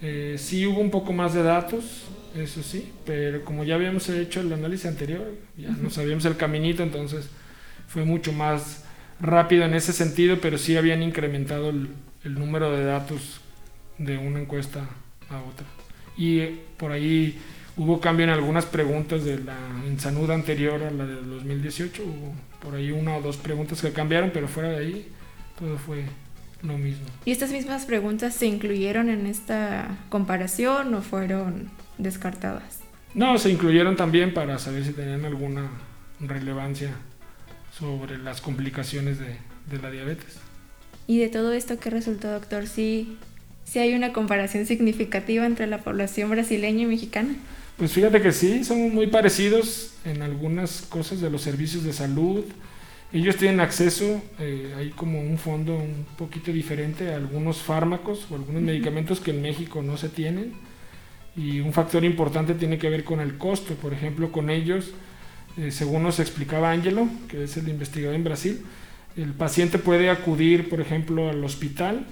Eh, 0.00 0.36
sí 0.38 0.66
hubo 0.66 0.80
un 0.80 0.90
poco 0.90 1.12
más 1.12 1.34
de 1.34 1.42
datos, 1.42 2.06
eso 2.34 2.62
sí, 2.62 2.92
pero 3.04 3.44
como 3.44 3.64
ya 3.64 3.74
habíamos 3.74 4.08
hecho 4.08 4.40
el 4.40 4.52
análisis 4.52 4.86
anterior, 4.86 5.34
ya 5.56 5.70
no 5.70 5.90
sabíamos 5.90 6.24
el 6.24 6.36
caminito, 6.36 6.82
entonces 6.82 7.28
fue 7.88 8.04
mucho 8.04 8.32
más 8.32 8.84
rápido 9.20 9.64
en 9.64 9.74
ese 9.74 9.92
sentido, 9.92 10.38
pero 10.40 10.58
sí 10.58 10.76
habían 10.76 11.02
incrementado 11.02 11.70
el, 11.70 11.88
número 12.24 12.70
de 12.70 12.84
datos 12.84 13.40
de 13.98 14.18
una 14.18 14.40
encuesta 14.40 14.88
a 15.28 15.38
otra. 15.38 15.66
Y 16.16 16.38
eh, 16.40 16.60
por 16.76 16.92
ahí 16.92 17.38
hubo 17.76 18.00
cambio 18.00 18.24
en 18.24 18.30
algunas 18.30 18.66
preguntas 18.66 19.24
de 19.24 19.38
la 19.38 19.56
Insanuda 19.88 20.34
anterior 20.34 20.82
a 20.82 20.90
la 20.90 21.06
del 21.06 21.28
2018, 21.28 22.02
hubo 22.02 22.34
por 22.62 22.74
ahí 22.74 22.90
una 22.90 23.16
o 23.16 23.22
dos 23.22 23.38
preguntas 23.38 23.80
que 23.80 23.92
cambiaron, 23.92 24.30
pero 24.32 24.48
fuera 24.48 24.70
de 24.70 24.76
ahí 24.76 25.08
todo 25.58 25.78
fue 25.78 26.04
lo 26.62 26.76
mismo. 26.76 27.06
¿Y 27.24 27.32
estas 27.32 27.50
mismas 27.50 27.86
preguntas 27.86 28.34
se 28.34 28.46
incluyeron 28.46 29.08
en 29.08 29.26
esta 29.26 29.98
comparación 30.10 30.94
o 30.94 31.02
fueron 31.02 31.70
descartadas. 32.02 32.80
No, 33.14 33.38
se 33.38 33.50
incluyeron 33.50 33.96
también 33.96 34.32
para 34.32 34.58
saber 34.58 34.84
si 34.84 34.92
tenían 34.92 35.24
alguna 35.24 35.68
relevancia 36.20 36.90
sobre 37.76 38.18
las 38.18 38.40
complicaciones 38.40 39.18
de, 39.18 39.36
la 39.80 39.90
diabetes. 39.90 40.38
Y 41.06 41.18
de 41.18 41.28
todo 41.28 41.52
esto 41.52 41.78
que 41.78 41.90
resultó, 41.90 42.30
doctor, 42.30 42.66
sí, 42.66 43.16
sí 43.64 43.78
hay 43.78 43.94
una 43.94 44.12
comparación 44.12 44.66
significativa 44.66 45.44
entre 45.44 45.66
la 45.66 45.78
población 45.78 46.30
brasileña 46.30 46.82
y 46.82 46.86
mexicana. 46.86 47.34
Pues 47.76 47.92
fíjate 47.92 48.20
que 48.20 48.32
sí, 48.32 48.62
son 48.62 48.94
muy 48.94 49.06
parecidos 49.06 49.94
en 50.04 50.22
algunas 50.22 50.82
cosas 50.82 51.20
de 51.20 51.30
los 51.30 51.42
servicios 51.42 51.82
de 51.82 51.92
salud. 51.92 52.44
Ellos 53.12 53.36
tienen 53.36 53.58
acceso, 53.58 54.22
eh, 54.38 54.72
hay 54.76 54.90
como 54.90 55.20
un 55.20 55.38
fondo 55.38 55.74
un 55.74 56.06
poquito 56.16 56.52
diferente 56.52 57.12
a 57.12 57.16
algunos 57.16 57.58
fármacos 57.58 58.26
o 58.30 58.36
algunos 58.36 58.62
medicamentos 58.62 59.18
que 59.18 59.32
en 59.32 59.42
México 59.42 59.82
no 59.82 59.96
se 59.96 60.10
tienen. 60.10 60.52
Y 61.40 61.60
un 61.60 61.72
factor 61.72 62.04
importante 62.04 62.54
tiene 62.54 62.76
que 62.76 62.90
ver 62.90 63.02
con 63.02 63.20
el 63.20 63.38
costo. 63.38 63.74
Por 63.74 63.94
ejemplo, 63.94 64.30
con 64.30 64.50
ellos, 64.50 64.90
eh, 65.56 65.70
según 65.70 66.02
nos 66.02 66.20
explicaba 66.20 66.70
Ángelo, 66.70 67.08
que 67.28 67.44
es 67.44 67.56
el 67.56 67.68
investigador 67.68 68.14
en 68.14 68.24
Brasil, 68.24 68.60
el 69.16 69.32
paciente 69.32 69.78
puede 69.78 70.10
acudir, 70.10 70.68
por 70.68 70.82
ejemplo, 70.82 71.30
al 71.30 71.42
hospital 71.42 72.06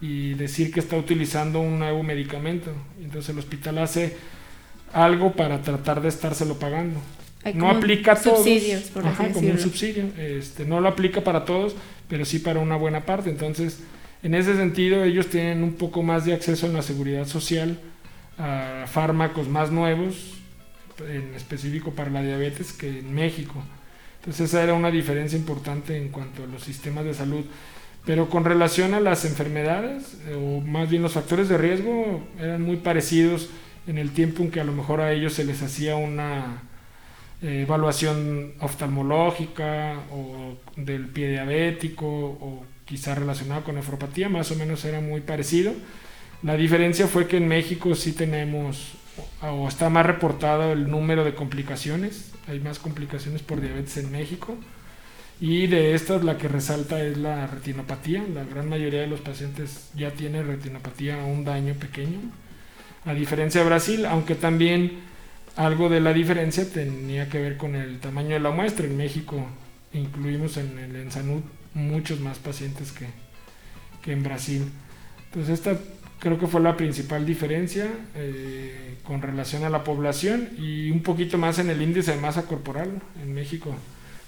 y 0.00 0.32
decir 0.32 0.72
que 0.72 0.80
está 0.80 0.96
utilizando 0.96 1.60
un 1.60 1.78
nuevo 1.78 2.02
medicamento. 2.02 2.72
Entonces 3.02 3.28
el 3.28 3.38
hospital 3.38 3.78
hace 3.78 4.16
algo 4.94 5.32
para 5.32 5.60
tratar 5.60 6.00
de 6.00 6.08
estárselo 6.08 6.58
pagando. 6.58 7.00
no 7.54 7.68
aplica 7.68 8.12
a 8.12 8.16
todos. 8.16 8.48
Por 8.94 9.06
Ajá, 9.06 9.30
como 9.30 9.50
un 9.50 9.58
subsidio. 9.58 10.04
Este, 10.16 10.64
no 10.64 10.80
lo 10.80 10.88
aplica 10.88 11.22
para 11.22 11.44
todos, 11.44 11.76
pero 12.08 12.24
sí 12.24 12.38
para 12.38 12.60
una 12.60 12.76
buena 12.76 13.04
parte. 13.04 13.28
Entonces, 13.28 13.80
en 14.22 14.34
ese 14.34 14.56
sentido, 14.56 15.04
ellos 15.04 15.26
tienen 15.26 15.62
un 15.62 15.74
poco 15.74 16.02
más 16.02 16.24
de 16.24 16.32
acceso 16.32 16.66
en 16.66 16.72
la 16.72 16.82
seguridad 16.82 17.26
social 17.26 17.78
a 18.40 18.86
fármacos 18.86 19.48
más 19.48 19.70
nuevos, 19.70 20.38
en 20.98 21.34
específico 21.34 21.92
para 21.92 22.10
la 22.10 22.22
diabetes, 22.22 22.72
que 22.72 23.00
en 23.00 23.14
México. 23.14 23.62
Entonces, 24.20 24.48
esa 24.48 24.62
era 24.62 24.74
una 24.74 24.90
diferencia 24.90 25.38
importante 25.38 25.96
en 25.96 26.08
cuanto 26.08 26.44
a 26.44 26.46
los 26.46 26.62
sistemas 26.62 27.04
de 27.04 27.14
salud. 27.14 27.44
Pero 28.06 28.30
con 28.30 28.44
relación 28.44 28.94
a 28.94 29.00
las 29.00 29.24
enfermedades, 29.24 30.16
eh, 30.26 30.34
o 30.34 30.60
más 30.60 30.88
bien 30.88 31.02
los 31.02 31.12
factores 31.12 31.48
de 31.48 31.58
riesgo, 31.58 32.26
eran 32.38 32.62
muy 32.62 32.76
parecidos 32.76 33.50
en 33.86 33.98
el 33.98 34.10
tiempo 34.12 34.42
en 34.42 34.50
que 34.50 34.60
a 34.60 34.64
lo 34.64 34.72
mejor 34.72 35.00
a 35.00 35.12
ellos 35.12 35.34
se 35.34 35.44
les 35.44 35.62
hacía 35.62 35.96
una 35.96 36.62
eh, 37.42 37.62
evaluación 37.62 38.54
oftalmológica 38.60 40.00
o 40.12 40.56
del 40.76 41.08
pie 41.08 41.30
diabético 41.30 42.06
o 42.06 42.64
quizá 42.84 43.14
relacionado 43.14 43.64
con 43.64 43.74
nefropatía, 43.74 44.28
más 44.28 44.50
o 44.50 44.56
menos 44.56 44.84
era 44.84 45.00
muy 45.00 45.20
parecido. 45.20 45.72
La 46.42 46.56
diferencia 46.56 47.06
fue 47.06 47.26
que 47.26 47.36
en 47.36 47.48
México 47.48 47.94
sí 47.94 48.12
tenemos 48.12 48.92
o 49.42 49.68
está 49.68 49.90
más 49.90 50.06
reportado 50.06 50.72
el 50.72 50.90
número 50.90 51.24
de 51.24 51.34
complicaciones, 51.34 52.32
hay 52.48 52.60
más 52.60 52.78
complicaciones 52.78 53.42
por 53.42 53.60
diabetes 53.60 53.98
en 53.98 54.10
México 54.10 54.56
y 55.40 55.66
de 55.66 55.94
estas 55.94 56.24
la 56.24 56.38
que 56.38 56.48
resalta 56.48 57.02
es 57.02 57.18
la 57.18 57.46
retinopatía, 57.46 58.24
la 58.34 58.44
gran 58.44 58.68
mayoría 58.68 59.00
de 59.00 59.06
los 59.06 59.20
pacientes 59.20 59.90
ya 59.94 60.12
tiene 60.12 60.42
retinopatía 60.42 61.18
o 61.24 61.28
un 61.28 61.44
daño 61.44 61.74
pequeño 61.74 62.18
a 63.04 63.14
diferencia 63.14 63.62
de 63.62 63.66
Brasil, 63.66 64.06
aunque 64.06 64.34
también 64.34 65.00
algo 65.56 65.88
de 65.88 66.00
la 66.00 66.12
diferencia 66.12 66.70
tenía 66.70 67.28
que 67.28 67.40
ver 67.40 67.56
con 67.56 67.74
el 67.74 67.98
tamaño 67.98 68.30
de 68.30 68.40
la 68.40 68.50
muestra. 68.50 68.86
En 68.86 68.96
México 68.96 69.46
incluimos 69.92 70.56
en 70.56 70.78
el 70.78 70.96
ENSANUD 70.96 71.42
muchos 71.74 72.20
más 72.20 72.38
pacientes 72.38 72.92
que, 72.92 73.06
que 74.02 74.12
en 74.12 74.22
Brasil. 74.22 74.70
Entonces 75.26 75.58
esta 75.58 75.78
creo 76.20 76.38
que 76.38 76.46
fue 76.46 76.60
la 76.60 76.76
principal 76.76 77.26
diferencia 77.26 77.88
eh, 78.14 78.96
con 79.02 79.22
relación 79.22 79.64
a 79.64 79.70
la 79.70 79.82
población 79.82 80.50
y 80.58 80.90
un 80.90 81.02
poquito 81.02 81.38
más 81.38 81.58
en 81.58 81.70
el 81.70 81.82
índice 81.82 82.12
de 82.12 82.20
masa 82.20 82.42
corporal. 82.42 83.00
En 83.20 83.34
México 83.34 83.74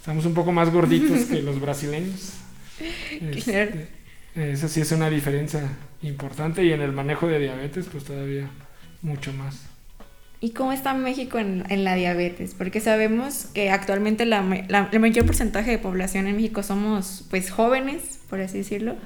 estamos 0.01 0.25
un 0.27 0.35
poco 0.35 0.51
más 0.51 0.73
gorditos 0.73 1.21
que 1.31 1.43
los 1.43 1.61
brasileños. 1.61 2.33
Este, 3.21 3.89
esa 4.35 4.69
sí 4.69 4.81
es 4.81 4.91
una 4.91 5.11
diferencia 5.11 5.63
importante 6.03 6.65
y 6.65 6.73
en 6.73 6.81
el 6.81 6.93
manejo 6.93 7.29
de 7.29 7.39
diabetes 7.39 7.87
pues 7.93 8.05
todavía 8.05 8.49
mucho 9.03 9.33
más. 9.35 9.67
¿Y 10.41 10.51
cómo 10.51 10.73
está 10.73 10.93
México 10.95 11.39
en, 11.39 11.85
la 11.85 11.95
diabetes? 11.95 12.55
Porque 12.59 12.81
sabemos 12.81 13.47
que 13.55 13.71
actualmente 13.71 14.27
la, 14.27 14.41
el 14.91 14.99
mayor 14.99 15.25
porcentaje 15.25 15.71
de 15.71 15.79
población 15.79 16.27
en 16.27 16.35
México 16.35 16.65
somos 16.65 17.25
pues 17.31 17.53
jóvenes, 17.53 18.19
por 18.29 18.41
así 18.41 18.59
decirlo, 18.59 18.97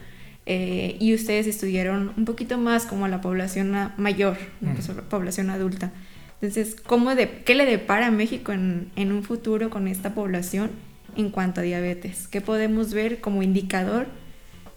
eh, 0.47 0.97
y 1.01 1.13
ustedes 1.13 1.47
estudiaron 1.49 2.13
un 2.17 2.25
poquito 2.25 2.57
más 2.57 2.87
como 2.87 3.09
la 3.09 3.21
población 3.21 3.75
mayor, 3.97 4.39
pues, 4.61 4.89
la 4.89 5.03
población 5.03 5.51
adulta. 5.51 5.93
Entonces, 6.41 6.77
¿cómo 6.81 7.15
de, 7.15 7.43
¿qué 7.45 7.55
le 7.55 7.67
depara 7.67 8.07
a 8.07 8.11
México 8.11 8.53
en, 8.53 8.91
en 8.95 9.11
un 9.11 9.25
futuro 9.25 9.71
con 9.71 9.89
esta 9.89 10.15
población 10.15 10.71
en 11.17 11.31
cuanto 11.31 11.61
a 11.61 11.65
diabetes? 11.65 12.29
¿Qué 12.29 12.41
podemos 12.41 12.95
ver 12.95 13.21
como 13.21 13.43
indicador 13.43 14.07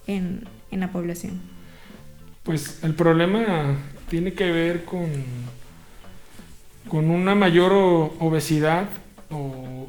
en, 0.07 0.45
en 0.71 0.79
la 0.79 0.91
población? 0.91 1.39
Pues 2.43 2.83
el 2.83 2.95
problema 2.95 3.77
tiene 4.09 4.33
que 4.33 4.51
ver 4.51 4.85
con, 4.85 5.07
con 6.87 7.11
una 7.11 7.35
mayor 7.35 7.73
obesidad 7.73 8.89
o, 9.29 9.87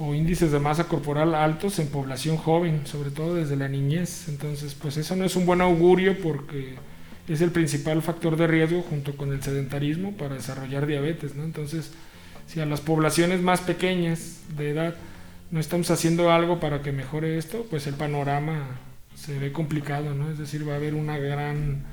índices 0.00 0.52
de 0.52 0.58
masa 0.58 0.84
corporal 0.84 1.34
altos 1.34 1.78
en 1.78 1.88
población 1.88 2.36
joven, 2.36 2.86
sobre 2.86 3.10
todo 3.10 3.34
desde 3.34 3.56
la 3.56 3.68
niñez. 3.68 4.28
Entonces, 4.28 4.74
pues 4.74 4.96
eso 4.96 5.16
no 5.16 5.24
es 5.24 5.36
un 5.36 5.46
buen 5.46 5.60
augurio 5.60 6.18
porque 6.20 6.74
es 7.28 7.40
el 7.40 7.50
principal 7.50 8.02
factor 8.02 8.36
de 8.36 8.46
riesgo 8.46 8.82
junto 8.82 9.16
con 9.16 9.32
el 9.32 9.42
sedentarismo 9.42 10.12
para 10.12 10.34
desarrollar 10.34 10.86
diabetes. 10.86 11.34
¿no? 11.34 11.44
Entonces, 11.44 11.92
si 12.46 12.60
a 12.60 12.66
las 12.66 12.80
poblaciones 12.80 13.40
más 13.40 13.60
pequeñas 13.60 14.40
de 14.56 14.70
edad 14.70 14.94
no 15.50 15.60
estamos 15.60 15.90
haciendo 15.90 16.30
algo 16.30 16.60
para 16.60 16.82
que 16.82 16.92
mejore 16.92 17.38
esto, 17.38 17.66
pues 17.70 17.86
el 17.86 17.94
panorama 17.94 18.78
se 19.14 19.38
ve 19.38 19.52
complicado, 19.52 20.14
¿no? 20.14 20.30
Es 20.30 20.38
decir, 20.38 20.68
va 20.68 20.74
a 20.74 20.76
haber 20.76 20.94
una 20.94 21.18
gran 21.18 21.84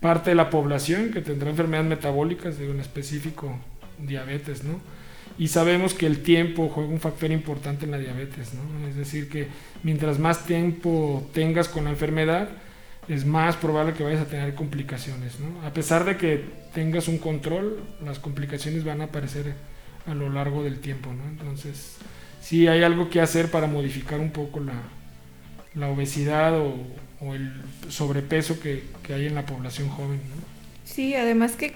parte 0.00 0.30
de 0.30 0.36
la 0.36 0.50
población 0.50 1.10
que 1.12 1.22
tendrá 1.22 1.50
enfermedades 1.50 1.88
metabólicas, 1.88 2.58
de 2.58 2.70
un 2.70 2.80
específico 2.80 3.58
diabetes, 3.98 4.64
¿no? 4.64 4.80
Y 5.38 5.48
sabemos 5.48 5.94
que 5.94 6.06
el 6.06 6.22
tiempo 6.22 6.68
juega 6.68 6.90
un 6.90 7.00
factor 7.00 7.30
importante 7.30 7.84
en 7.84 7.92
la 7.92 7.98
diabetes, 7.98 8.54
¿no? 8.54 8.88
Es 8.88 8.96
decir, 8.96 9.28
que 9.28 9.46
mientras 9.84 10.18
más 10.18 10.44
tiempo 10.46 11.28
tengas 11.32 11.68
con 11.68 11.84
la 11.84 11.90
enfermedad, 11.90 12.48
es 13.08 13.24
más 13.24 13.56
probable 13.56 13.94
que 13.94 14.02
vayas 14.02 14.20
a 14.20 14.26
tener 14.26 14.54
complicaciones, 14.54 15.38
¿no? 15.40 15.64
A 15.66 15.72
pesar 15.72 16.04
de 16.04 16.16
que 16.16 16.44
tengas 16.74 17.08
un 17.08 17.18
control, 17.18 17.80
las 18.04 18.18
complicaciones 18.18 18.84
van 18.84 19.00
a 19.00 19.04
aparecer 19.04 19.54
a 20.06 20.14
lo 20.14 20.28
largo 20.28 20.64
del 20.64 20.80
tiempo, 20.80 21.12
¿no? 21.12 21.24
Entonces, 21.28 21.96
sí 22.40 22.66
hay 22.66 22.82
algo 22.82 23.08
que 23.08 23.20
hacer 23.20 23.50
para 23.50 23.66
modificar 23.66 24.20
un 24.20 24.30
poco 24.30 24.60
la, 24.60 24.74
la 25.74 25.88
obesidad 25.88 26.58
o, 26.58 26.74
el 27.34 27.52
sobrepeso 27.88 28.60
que, 28.60 28.84
que, 29.02 29.12
hay 29.12 29.26
en 29.26 29.34
la 29.34 29.44
población 29.44 29.88
joven. 29.88 30.18
¿no? 30.18 30.47
Sí, 30.88 31.14
además 31.14 31.52
que, 31.52 31.74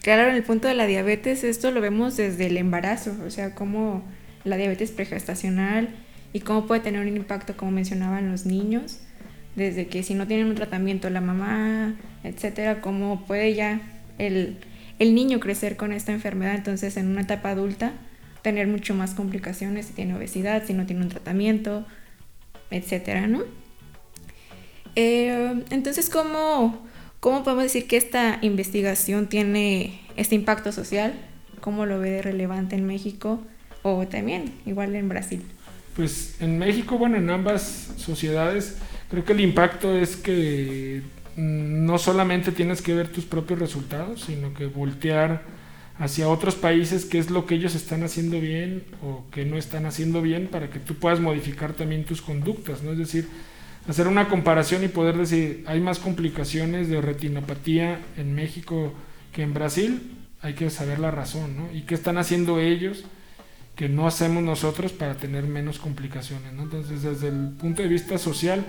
claro, 0.00 0.30
en 0.30 0.36
el 0.36 0.44
punto 0.44 0.68
de 0.68 0.74
la 0.74 0.86
diabetes, 0.86 1.42
esto 1.42 1.72
lo 1.72 1.80
vemos 1.80 2.16
desde 2.16 2.46
el 2.46 2.56
embarazo, 2.56 3.12
o 3.26 3.30
sea, 3.30 3.52
cómo 3.54 4.04
la 4.44 4.56
diabetes 4.56 4.92
pregestacional 4.92 5.88
y 6.32 6.40
cómo 6.40 6.66
puede 6.66 6.80
tener 6.80 7.00
un 7.00 7.16
impacto, 7.16 7.56
como 7.56 7.72
mencionaban 7.72 8.30
los 8.30 8.46
niños, 8.46 9.00
desde 9.56 9.88
que 9.88 10.04
si 10.04 10.14
no 10.14 10.28
tienen 10.28 10.46
un 10.46 10.54
tratamiento 10.54 11.10
la 11.10 11.20
mamá, 11.20 11.96
etcétera, 12.22 12.80
cómo 12.80 13.26
puede 13.26 13.54
ya 13.54 13.80
el, 14.18 14.58
el 15.00 15.16
niño 15.16 15.40
crecer 15.40 15.76
con 15.76 15.92
esta 15.92 16.12
enfermedad, 16.12 16.54
entonces 16.54 16.96
en 16.96 17.08
una 17.08 17.22
etapa 17.22 17.50
adulta 17.50 17.92
tener 18.42 18.68
mucho 18.68 18.94
más 18.94 19.14
complicaciones 19.14 19.86
si 19.86 19.94
tiene 19.94 20.14
obesidad, 20.14 20.64
si 20.64 20.74
no 20.74 20.86
tiene 20.86 21.02
un 21.02 21.08
tratamiento, 21.08 21.84
etcétera, 22.70 23.26
¿no? 23.26 23.42
Eh, 24.94 25.64
entonces, 25.70 26.08
¿cómo, 26.08 26.86
¿cómo 27.24 27.42
podemos 27.42 27.62
decir 27.64 27.86
que 27.86 27.96
esta 27.96 28.38
investigación 28.42 29.28
tiene 29.28 29.98
este 30.14 30.34
impacto 30.34 30.72
social? 30.72 31.14
¿Cómo 31.62 31.86
lo 31.86 31.98
ve 31.98 32.10
de 32.10 32.20
relevante 32.20 32.76
en 32.76 32.86
México 32.86 33.40
o 33.82 34.06
también 34.06 34.52
igual 34.66 34.94
en 34.94 35.08
Brasil? 35.08 35.42
Pues 35.96 36.36
en 36.40 36.58
México, 36.58 36.98
bueno, 36.98 37.16
en 37.16 37.30
ambas 37.30 37.94
sociedades, 37.96 38.76
creo 39.08 39.24
que 39.24 39.32
el 39.32 39.40
impacto 39.40 39.96
es 39.96 40.16
que 40.16 41.00
mm, 41.36 41.86
no 41.86 41.96
solamente 41.96 42.52
tienes 42.52 42.82
que 42.82 42.92
ver 42.92 43.08
tus 43.08 43.24
propios 43.24 43.58
resultados, 43.58 44.24
sino 44.24 44.52
que 44.52 44.66
voltear 44.66 45.44
hacia 45.98 46.28
otros 46.28 46.56
países 46.56 47.06
qué 47.06 47.18
es 47.18 47.30
lo 47.30 47.46
que 47.46 47.54
ellos 47.54 47.74
están 47.74 48.02
haciendo 48.02 48.38
bien 48.38 48.84
o 49.02 49.24
que 49.30 49.46
no 49.46 49.56
están 49.56 49.86
haciendo 49.86 50.20
bien 50.20 50.46
para 50.48 50.68
que 50.68 50.78
tú 50.78 50.96
puedas 50.96 51.20
modificar 51.20 51.72
también 51.72 52.04
tus 52.04 52.20
conductas, 52.20 52.82
¿no? 52.82 52.92
Es 52.92 52.98
decir, 52.98 53.28
hacer 53.88 54.08
una 54.08 54.28
comparación 54.28 54.84
y 54.84 54.88
poder 54.88 55.16
decir, 55.16 55.64
hay 55.66 55.80
más 55.80 55.98
complicaciones 55.98 56.88
de 56.88 57.00
retinopatía 57.00 58.00
en 58.16 58.34
México 58.34 58.94
que 59.32 59.42
en 59.42 59.52
Brasil, 59.54 60.18
hay 60.40 60.54
que 60.54 60.70
saber 60.70 60.98
la 60.98 61.10
razón, 61.10 61.56
¿no? 61.56 61.72
Y 61.72 61.82
qué 61.82 61.94
están 61.94 62.18
haciendo 62.18 62.60
ellos 62.60 63.04
que 63.76 63.88
no 63.88 64.06
hacemos 64.06 64.42
nosotros 64.42 64.92
para 64.92 65.14
tener 65.14 65.44
menos 65.44 65.78
complicaciones, 65.78 66.52
¿no? 66.52 66.62
Entonces, 66.64 67.02
desde 67.02 67.28
el 67.28 67.50
punto 67.58 67.82
de 67.82 67.88
vista 67.88 68.18
social, 68.18 68.64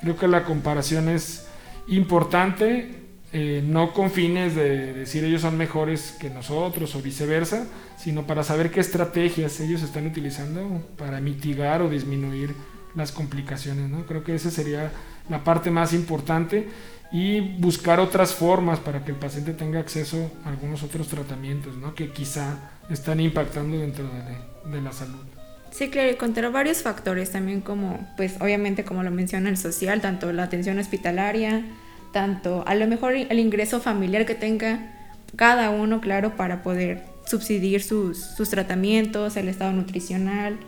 creo 0.00 0.16
que 0.16 0.26
la 0.26 0.44
comparación 0.44 1.08
es 1.08 1.46
importante, 1.86 2.94
eh, 3.32 3.62
no 3.64 3.92
con 3.92 4.10
fines 4.10 4.54
de 4.54 4.94
decir 4.94 5.22
ellos 5.22 5.42
son 5.42 5.58
mejores 5.58 6.16
que 6.18 6.30
nosotros 6.30 6.94
o 6.94 7.02
viceversa, 7.02 7.66
sino 7.98 8.26
para 8.26 8.42
saber 8.42 8.70
qué 8.70 8.80
estrategias 8.80 9.60
ellos 9.60 9.82
están 9.82 10.06
utilizando 10.06 10.82
para 10.96 11.20
mitigar 11.20 11.82
o 11.82 11.90
disminuir 11.90 12.54
las 12.98 13.12
complicaciones, 13.12 13.88
¿no? 13.88 14.04
Creo 14.06 14.24
que 14.24 14.34
esa 14.34 14.50
sería 14.50 14.92
la 15.28 15.44
parte 15.44 15.70
más 15.70 15.92
importante 15.92 16.68
y 17.10 17.40
buscar 17.40 18.00
otras 18.00 18.34
formas 18.34 18.80
para 18.80 19.04
que 19.04 19.12
el 19.12 19.16
paciente 19.16 19.54
tenga 19.54 19.80
acceso 19.80 20.30
a 20.44 20.50
algunos 20.50 20.82
otros 20.82 21.08
tratamientos, 21.08 21.76
¿no? 21.76 21.94
Que 21.94 22.10
quizá 22.10 22.70
están 22.90 23.20
impactando 23.20 23.78
dentro 23.78 24.04
de, 24.04 24.70
de 24.70 24.82
la 24.82 24.92
salud. 24.92 25.24
Sí, 25.70 25.88
claro, 25.88 26.10
y 26.10 26.14
contra 26.14 26.48
varios 26.48 26.82
factores 26.82 27.30
también 27.30 27.60
como, 27.60 28.06
pues 28.16 28.36
obviamente 28.40 28.84
como 28.84 29.02
lo 29.02 29.10
menciona 29.10 29.48
el 29.48 29.56
social, 29.56 30.00
tanto 30.00 30.32
la 30.32 30.44
atención 30.44 30.78
hospitalaria, 30.78 31.64
tanto 32.12 32.64
a 32.66 32.74
lo 32.74 32.86
mejor 32.86 33.14
el 33.14 33.38
ingreso 33.38 33.80
familiar 33.80 34.26
que 34.26 34.34
tenga 34.34 34.94
cada 35.36 35.70
uno, 35.70 36.00
claro, 36.00 36.36
para 36.36 36.62
poder 36.62 37.04
subsidiar 37.26 37.82
sus, 37.82 38.18
sus 38.18 38.48
tratamientos, 38.48 39.36
el 39.36 39.48
estado 39.48 39.72
nutricional, 39.72 40.58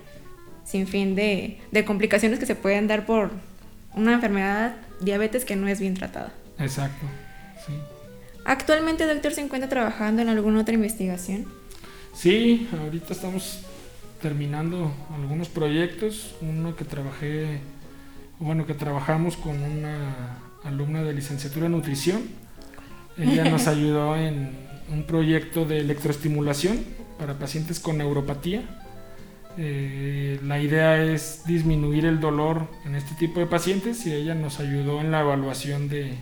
sin 0.71 0.87
fin 0.87 1.15
de, 1.15 1.59
de 1.73 1.85
complicaciones 1.85 2.39
que 2.39 2.47
se 2.47 2.55
pueden 2.55 2.87
dar 2.87 3.07
por 3.07 3.31
una 3.95 4.13
enfermedad 4.13 4.77
diabetes 5.01 5.45
que 5.45 5.57
no 5.57 5.67
es 5.67 5.81
bien 5.81 5.95
tratada. 5.95 6.33
Exacto, 6.59 7.07
sí. 7.67 7.73
¿Actualmente, 8.45 9.07
doctor, 9.07 9.33
se 9.33 9.41
encuentra 9.41 9.69
trabajando 9.69 10.23
en 10.23 10.29
alguna 10.29 10.61
otra 10.61 10.75
investigación? 10.75 11.47
Sí, 12.15 12.69
ahorita 12.73 13.13
estamos 13.13 13.61
terminando 14.23 14.93
algunos 15.15 15.49
proyectos, 15.49 16.35
uno 16.41 16.77
que 16.77 16.85
trabajé, 16.85 17.61
bueno, 18.39 18.67
que 18.67 18.75
trabajamos 18.75 19.37
con 19.37 19.63
una 19.63 20.39
alumna 20.65 21.03
de 21.03 21.15
licenciatura 21.15 21.67
en 21.67 21.73
nutrición. 21.73 22.23
Ella 23.19 23.45
nos 23.45 23.67
ayudó 23.69 24.17
en 24.17 24.51
un 24.93 25.05
proyecto 25.05 25.65
de 25.65 25.81
electroestimulación 25.81 26.85
para 27.19 27.39
pacientes 27.39 27.81
con 27.81 27.99
neuropatía. 27.99 28.63
Eh, 29.59 30.39
la 30.45 30.61
idea 30.61 31.03
es 31.03 31.43
disminuir 31.45 32.07
el 32.07 32.21
dolor 32.21 32.69
en 32.85 32.95
este 32.95 33.15
tipo 33.15 33.41
de 33.41 33.47
pacientes 33.47 34.07
y 34.07 34.13
ella 34.13 34.35
nos 34.35 34.61
ayudó 34.61 35.01
en 35.01 35.11
la 35.11 35.21
evaluación 35.21 35.89
de, 35.89 36.15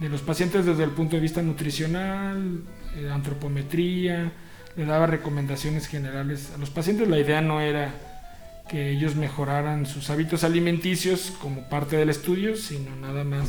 los 0.00 0.22
pacientes 0.22 0.64
desde 0.64 0.84
el 0.84 0.90
punto 0.90 1.16
de 1.16 1.22
vista 1.22 1.42
nutricional, 1.42 2.62
eh, 2.96 3.10
antropometría, 3.10 4.32
le 4.76 4.84
daba 4.84 5.06
recomendaciones 5.06 5.86
generales 5.86 6.52
a 6.54 6.58
los 6.58 6.70
pacientes. 6.70 7.08
La 7.08 7.18
idea 7.18 7.40
no 7.40 7.60
era 7.60 7.92
que 8.68 8.90
ellos 8.90 9.14
mejoraran 9.14 9.86
sus 9.86 10.10
hábitos 10.10 10.44
alimenticios 10.44 11.32
como 11.40 11.68
parte 11.68 11.96
del 11.96 12.10
estudio, 12.10 12.56
sino 12.56 12.94
nada 12.96 13.24
más 13.24 13.48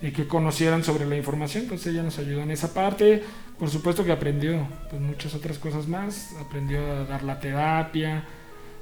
eh, 0.00 0.12
que 0.12 0.28
conocieran 0.28 0.84
sobre 0.84 1.06
la 1.06 1.16
información. 1.16 1.64
Entonces 1.64 1.92
ella 1.92 2.02
nos 2.02 2.18
ayudó 2.18 2.42
en 2.42 2.50
esa 2.50 2.72
parte. 2.72 3.22
Por 3.58 3.70
supuesto 3.70 4.04
que 4.04 4.12
aprendió 4.12 4.68
pues, 4.88 5.02
muchas 5.02 5.34
otras 5.34 5.58
cosas 5.58 5.88
más. 5.88 6.34
Aprendió 6.40 6.80
a 6.92 7.04
dar 7.04 7.24
la 7.24 7.40
terapia, 7.40 8.24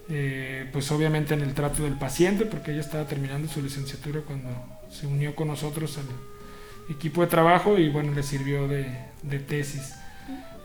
eh, 0.08 0.68
pues 0.72 0.90
obviamente 0.92 1.34
en 1.34 1.40
el 1.40 1.54
trato 1.54 1.82
del 1.82 1.94
paciente, 1.94 2.44
porque 2.44 2.72
ella 2.72 2.80
estaba 2.80 3.06
terminando 3.06 3.48
su 3.48 3.62
licenciatura 3.62 4.20
cuando 4.20 4.50
se 4.90 5.06
unió 5.06 5.34
con 5.34 5.48
nosotros 5.48 5.98
al 5.98 6.94
equipo 6.94 7.22
de 7.22 7.26
trabajo 7.26 7.78
y 7.78 7.88
bueno, 7.88 8.12
le 8.12 8.22
sirvió 8.22 8.68
de, 8.68 8.86
de 9.22 9.38
tesis. 9.38 9.94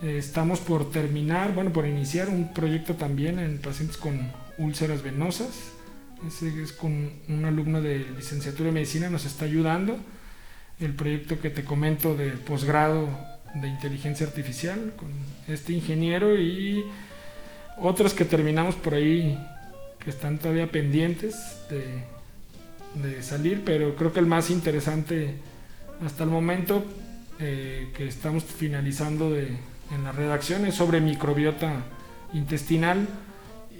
Eh, 0.04 0.18
estamos 0.18 0.60
por 0.60 0.92
terminar, 0.92 1.54
bueno, 1.54 1.72
por 1.72 1.88
iniciar 1.88 2.28
un 2.28 2.54
proyecto 2.54 2.96
también 2.96 3.40
en 3.40 3.60
pacientes 3.60 3.98
con 3.98 4.32
úlceras 4.58 5.04
venosas. 5.04 5.72
Ese 6.28 6.62
es 6.62 6.72
con 6.74 7.12
un 7.30 7.46
alumno 7.46 7.82
de 7.82 8.00
licenciatura 8.18 8.68
de 8.68 8.74
medicina, 8.74 9.10
nos 9.10 9.26
está 9.26 9.46
ayudando. 9.46 9.98
El 10.80 10.94
proyecto 10.96 11.40
que 11.40 11.50
te 11.50 11.64
comento 11.64 12.16
de 12.16 12.32
posgrado 12.32 13.08
de 13.56 13.68
inteligencia 13.68 14.26
artificial 14.26 14.94
con 14.96 15.10
este 15.48 15.74
ingeniero 15.74 16.38
y 16.38 16.84
otros 17.78 18.14
que 18.14 18.26
terminamos 18.26 18.76
por 18.76 18.94
ahí 18.94 19.38
que 20.00 20.10
están 20.10 20.38
todavía 20.38 20.72
pendientes 20.72 21.36
de, 21.70 22.04
de 23.02 23.24
salir, 23.24 23.64
pero 23.64 23.96
creo 23.96 24.12
que 24.12 24.20
el 24.20 24.26
más 24.26 24.50
interesante 24.50 25.36
hasta 26.06 26.24
el 26.24 26.30
momento 26.30 26.84
eh, 27.40 27.92
que 27.96 28.08
estamos 28.08 28.44
finalizando 28.44 29.32
de, 29.32 29.58
en 29.92 30.04
la 30.04 30.12
redacción 30.12 30.66
es 30.66 30.76
sobre 30.76 31.00
microbiota 31.02 31.84
intestinal 32.34 33.08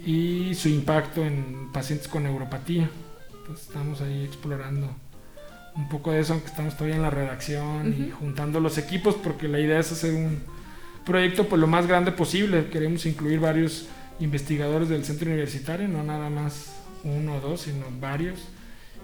y 0.04 0.54
su 0.54 0.68
impacto 0.68 1.24
en 1.24 1.70
pacientes 1.72 2.08
con 2.08 2.24
neuropatía. 2.24 2.90
Entonces 3.38 3.66
estamos 3.66 4.00
ahí 4.00 4.24
explorando 4.24 4.88
un 5.74 5.88
poco 5.88 6.12
de 6.12 6.20
eso, 6.20 6.34
aunque 6.34 6.48
estamos 6.48 6.74
todavía 6.74 6.96
en 6.96 7.02
la 7.02 7.10
redacción 7.10 7.94
y 7.98 8.10
juntando 8.10 8.60
los 8.60 8.78
equipos, 8.78 9.14
porque 9.14 9.48
la 9.48 9.58
idea 9.58 9.78
es 9.78 9.90
hacer 9.92 10.14
un 10.14 10.42
proyecto 11.04 11.48
pues 11.48 11.60
lo 11.60 11.66
más 11.66 11.86
grande 11.86 12.12
posible. 12.12 12.68
Queremos 12.70 13.06
incluir 13.06 13.40
varios 13.40 13.86
investigadores 14.20 14.88
del 14.88 15.04
centro 15.04 15.28
universitario, 15.28 15.88
no 15.88 16.02
nada 16.02 16.30
más 16.30 16.74
uno 17.04 17.36
o 17.36 17.40
dos, 17.40 17.62
sino 17.62 17.86
varios, 18.00 18.48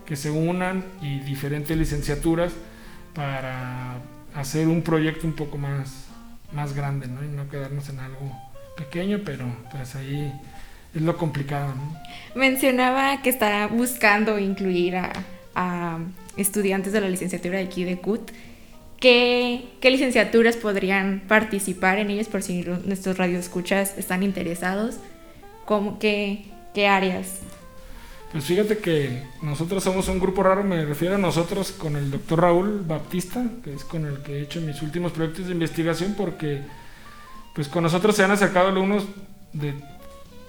que 0.06 0.16
se 0.16 0.30
unan 0.30 0.84
y 1.02 1.20
diferentes 1.20 1.76
licenciaturas 1.76 2.52
para 3.14 3.96
hacer 4.34 4.68
un 4.68 4.82
proyecto 4.82 5.26
un 5.26 5.32
poco 5.32 5.58
más, 5.58 6.06
más 6.52 6.74
grande, 6.74 7.08
¿no? 7.08 7.24
Y 7.24 7.28
no 7.28 7.48
quedarnos 7.48 7.88
en 7.88 7.98
algo 7.98 8.32
pequeño, 8.76 9.20
pero 9.24 9.44
pues 9.70 9.96
ahí 9.96 10.32
es 10.94 11.02
lo 11.02 11.16
complicado. 11.16 11.74
¿no? 11.74 11.96
Mencionaba 12.34 13.20
que 13.22 13.30
está 13.30 13.66
buscando 13.66 14.38
incluir 14.38 14.96
a, 14.96 15.12
a, 15.54 15.98
estudiantes 16.38 16.92
de 16.92 17.00
la 17.00 17.08
licenciatura 17.08 17.58
de 17.58 17.64
aquí 17.64 17.84
de 17.84 17.98
CUT. 17.98 18.30
¿Qué, 18.98 19.68
¿Qué, 19.80 19.90
licenciaturas 19.90 20.56
podrían 20.56 21.22
participar 21.28 21.98
en 21.98 22.10
ellas 22.10 22.28
por 22.28 22.42
si 22.42 22.62
nuestros 22.62 23.18
radioescuchas 23.18 23.96
están 23.98 24.22
interesados? 24.22 24.96
¿Cómo, 25.66 25.98
qué, 25.98 26.46
¿Qué 26.74 26.88
áreas? 26.88 27.40
Pues 28.32 28.44
fíjate 28.44 28.78
que 28.78 29.22
nosotros 29.40 29.82
somos 29.82 30.08
un 30.08 30.18
grupo 30.18 30.42
raro, 30.42 30.62
me 30.62 30.84
refiero 30.84 31.14
a 31.14 31.18
nosotros 31.18 31.72
con 31.72 31.96
el 31.96 32.10
doctor 32.10 32.42
Raúl 32.42 32.82
Baptista, 32.86 33.44
que 33.64 33.72
es 33.72 33.84
con 33.84 34.04
el 34.04 34.22
que 34.22 34.38
he 34.38 34.42
hecho 34.42 34.60
mis 34.60 34.82
últimos 34.82 35.12
proyectos 35.12 35.46
de 35.46 35.52
investigación, 35.52 36.14
porque 36.16 36.60
pues 37.54 37.68
con 37.68 37.82
nosotros 37.82 38.14
se 38.14 38.24
han 38.24 38.30
acercado 38.30 38.68
alumnos 38.68 39.06
de 39.52 39.74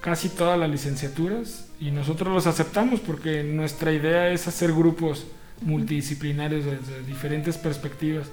casi 0.02 0.30
todas 0.30 0.60
las 0.60 0.70
licenciaturas 0.70 1.68
y 1.80 1.92
nosotros 1.92 2.34
los 2.34 2.48
aceptamos 2.48 3.00
porque 3.00 3.44
nuestra 3.44 3.92
idea 3.92 4.30
es 4.30 4.48
hacer 4.48 4.74
grupos 4.74 5.26
multidisciplinarios 5.62 6.66
desde 6.66 7.04
diferentes 7.04 7.58
perspectivas. 7.58 8.28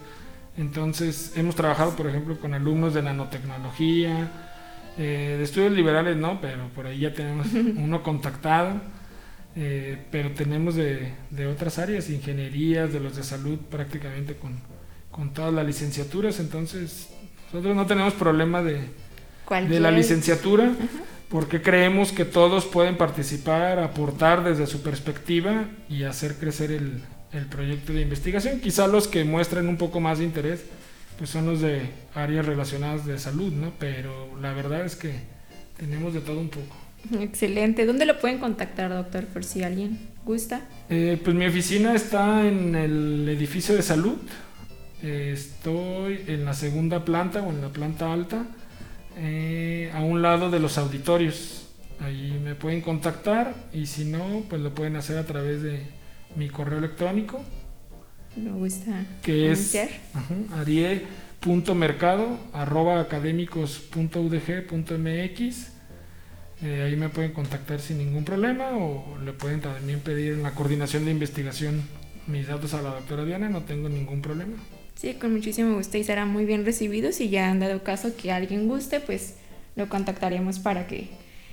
Entonces 0.56 1.32
hemos 1.36 1.54
trabajado, 1.54 1.94
por 1.96 2.06
ejemplo, 2.06 2.38
con 2.40 2.54
alumnos 2.54 2.94
de 2.94 3.02
nanotecnología, 3.02 4.30
eh, 4.98 5.36
de 5.38 5.44
estudios 5.44 5.72
liberales 5.72 6.16
no, 6.16 6.40
pero 6.40 6.68
por 6.74 6.86
ahí 6.86 7.00
ya 7.00 7.12
tenemos 7.12 7.46
uno 7.52 8.02
contactado, 8.02 8.80
eh, 9.54 9.98
pero 10.10 10.30
tenemos 10.30 10.74
de, 10.74 11.12
de, 11.30 11.46
otras 11.46 11.78
áreas, 11.78 12.08
ingenierías, 12.08 12.92
de 12.92 13.00
los 13.00 13.16
de 13.16 13.22
salud 13.22 13.58
prácticamente 13.70 14.36
con, 14.36 14.58
con 15.10 15.34
todas 15.34 15.52
las 15.52 15.66
licenciaturas, 15.66 16.40
entonces 16.40 17.10
nosotros 17.52 17.76
no 17.76 17.86
tenemos 17.86 18.14
problema 18.14 18.62
de, 18.62 18.88
de 19.68 19.80
la 19.80 19.90
licenciatura. 19.90 20.64
-huh 20.64 21.16
porque 21.28 21.60
creemos 21.60 22.12
que 22.12 22.24
todos 22.24 22.66
pueden 22.66 22.96
participar, 22.96 23.78
aportar 23.80 24.44
desde 24.44 24.66
su 24.66 24.82
perspectiva 24.82 25.64
y 25.88 26.04
hacer 26.04 26.36
crecer 26.36 26.70
el, 26.70 27.02
el, 27.36 27.46
proyecto 27.46 27.92
de 27.92 28.02
investigación. 28.02 28.60
Quizá 28.60 28.86
los 28.86 29.08
que 29.08 29.24
muestren 29.24 29.68
un 29.68 29.76
poco 29.76 30.00
más 30.00 30.18
de 30.18 30.24
interés 30.24 30.64
pues 31.18 31.30
son 31.30 31.46
los 31.46 31.60
de 31.60 31.88
áreas 32.14 32.44
relacionadas 32.44 33.06
de 33.06 33.18
salud, 33.18 33.52
¿no? 33.52 33.72
Pero 33.78 34.38
la 34.40 34.52
verdad 34.52 34.84
es 34.84 34.96
que 34.96 35.14
tenemos 35.78 36.12
de 36.12 36.20
todo 36.20 36.38
un 36.40 36.50
poco. 36.50 36.76
Excelente. 37.20 37.86
¿Dónde 37.86 38.04
lo 38.04 38.18
pueden 38.18 38.38
contactar, 38.38 38.90
doctor, 38.90 39.24
por 39.26 39.44
si 39.44 39.62
alguien 39.62 39.98
gusta? 40.24 40.62
Eh, 40.90 41.20
pues 41.22 41.34
mi 41.36 41.46
oficina 41.46 41.94
está 41.94 42.46
en 42.46 42.74
el 42.74 43.28
edificio 43.28 43.74
de 43.74 43.82
salud. 43.82 44.16
Eh, 45.02 45.30
estoy 45.32 46.24
en 46.26 46.44
la 46.44 46.54
segunda 46.54 47.04
planta 47.04 47.42
o 47.42 47.50
en 47.50 47.60
la 47.60 47.68
planta 47.68 48.12
alta 48.12 48.46
eh, 49.18 49.90
a 49.94 50.00
un 50.02 50.22
lado 50.22 50.50
de 50.50 50.60
los 50.60 50.78
auditorios. 50.78 51.68
Ahí 52.00 52.38
me 52.42 52.54
pueden 52.54 52.82
contactar 52.82 53.54
y 53.72 53.86
si 53.86 54.04
no, 54.04 54.42
pues 54.48 54.60
lo 54.60 54.74
pueden 54.74 54.96
hacer 54.96 55.16
a 55.16 55.24
través 55.24 55.62
de 55.62 55.82
mi 56.36 56.48
correo 56.48 56.78
electrónico. 56.78 57.42
Me 58.36 58.52
gusta. 58.52 59.04
Que 59.22 59.50
es 59.50 59.76
arie.mercado 60.54 62.38
arroba 62.52 63.00
académicos.udg.mx. 63.00 65.72
Eh, 66.62 66.82
ahí 66.82 66.96
me 66.96 67.10
pueden 67.10 67.32
contactar 67.32 67.80
sin 67.80 67.98
ningún 67.98 68.24
problema 68.24 68.76
o 68.76 69.18
le 69.22 69.32
pueden 69.32 69.60
también 69.60 70.00
pedir 70.00 70.32
en 70.34 70.42
la 70.42 70.52
coordinación 70.52 71.04
de 71.04 71.10
investigación 71.10 71.82
mis 72.26 72.46
datos 72.46 72.72
a 72.74 72.82
la 72.82 72.90
doctora 72.90 73.24
Diana, 73.24 73.48
no 73.48 73.62
tengo 73.62 73.88
ningún 73.88 74.22
problema. 74.22 74.56
Sí, 74.94 75.14
con 75.14 75.32
muchísimo 75.32 75.74
gusto 75.74 75.98
y 75.98 76.04
será 76.04 76.24
muy 76.24 76.46
bien 76.46 76.64
recibido. 76.64 77.12
Si 77.12 77.28
ya 77.28 77.50
han 77.50 77.60
dado 77.60 77.84
caso 77.84 78.16
que 78.16 78.32
alguien 78.32 78.68
guste, 78.68 79.00
pues 79.00 79.36
lo 79.76 79.88
contactaremos 79.88 80.58
para 80.58 80.86
que 80.86 81.10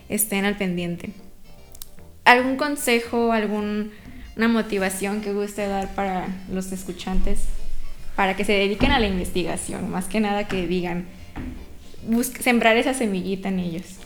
estén 0.08 0.46
al 0.46 0.58
pendiente. 0.58 1.10
¿Algún 2.26 2.56
consejo, 2.56 3.34
alguna 4.36 4.48
motivación 4.48 5.22
que 5.22 5.34
guste 5.34 5.68
dar 5.68 5.94
para 5.94 6.28
los 6.52 6.72
escuchantes 6.72 7.46
para 8.16 8.36
que 8.36 8.46
se 8.46 8.54
dediquen 8.54 8.92
a 8.92 9.00
la 9.00 9.08
investigación? 9.08 9.90
Más 9.90 10.06
que 10.06 10.20
nada 10.20 10.48
que 10.48 10.68
digan, 10.68 11.06
sembrar 12.40 12.78
esa 12.78 12.94
semillita 12.94 13.50
en 13.50 13.60
ellos. 13.60 13.98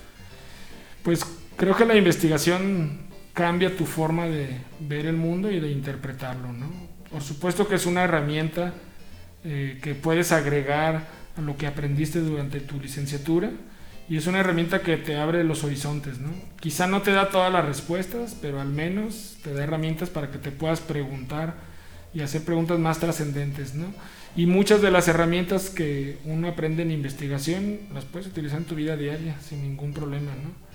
Pues 1.03 1.25
creo 1.55 1.75
que 1.75 1.85
la 1.85 1.95
investigación 1.95 3.07
cambia 3.33 3.75
tu 3.75 3.85
forma 3.85 4.25
de 4.25 4.57
ver 4.79 5.05
el 5.05 5.15
mundo 5.15 5.51
y 5.51 5.59
de 5.59 5.71
interpretarlo. 5.71 6.51
¿no? 6.51 6.69
Por 7.11 7.21
supuesto 7.21 7.67
que 7.67 7.75
es 7.75 7.85
una 7.85 8.03
herramienta 8.03 8.73
eh, 9.45 9.79
que 9.81 9.95
puedes 9.95 10.31
agregar 10.31 11.07
a 11.37 11.41
lo 11.41 11.55
que 11.55 11.67
aprendiste 11.67 12.19
durante 12.19 12.59
tu 12.59 12.79
licenciatura 12.79 13.51
y 14.09 14.17
es 14.17 14.27
una 14.27 14.39
herramienta 14.39 14.81
que 14.81 14.97
te 14.97 15.17
abre 15.17 15.43
los 15.43 15.63
horizontes. 15.63 16.19
¿no? 16.19 16.29
Quizá 16.59 16.87
no 16.87 17.01
te 17.01 17.11
da 17.11 17.29
todas 17.29 17.51
las 17.51 17.65
respuestas, 17.65 18.35
pero 18.41 18.61
al 18.61 18.69
menos 18.69 19.37
te 19.43 19.53
da 19.53 19.63
herramientas 19.63 20.09
para 20.09 20.31
que 20.31 20.37
te 20.37 20.51
puedas 20.51 20.79
preguntar 20.79 21.55
y 22.13 22.21
hacer 22.21 22.43
preguntas 22.43 22.79
más 22.79 22.99
trascendentes. 22.99 23.75
¿no? 23.75 23.85
Y 24.35 24.45
muchas 24.45 24.81
de 24.81 24.91
las 24.91 25.07
herramientas 25.07 25.69
que 25.69 26.19
uno 26.23 26.47
aprende 26.47 26.83
en 26.83 26.91
investigación 26.91 27.79
las 27.93 28.05
puedes 28.05 28.27
utilizar 28.27 28.59
en 28.59 28.65
tu 28.65 28.75
vida 28.75 28.95
diaria 28.95 29.35
sin 29.41 29.61
ningún 29.61 29.93
problema, 29.93 30.31
¿no? 30.31 30.67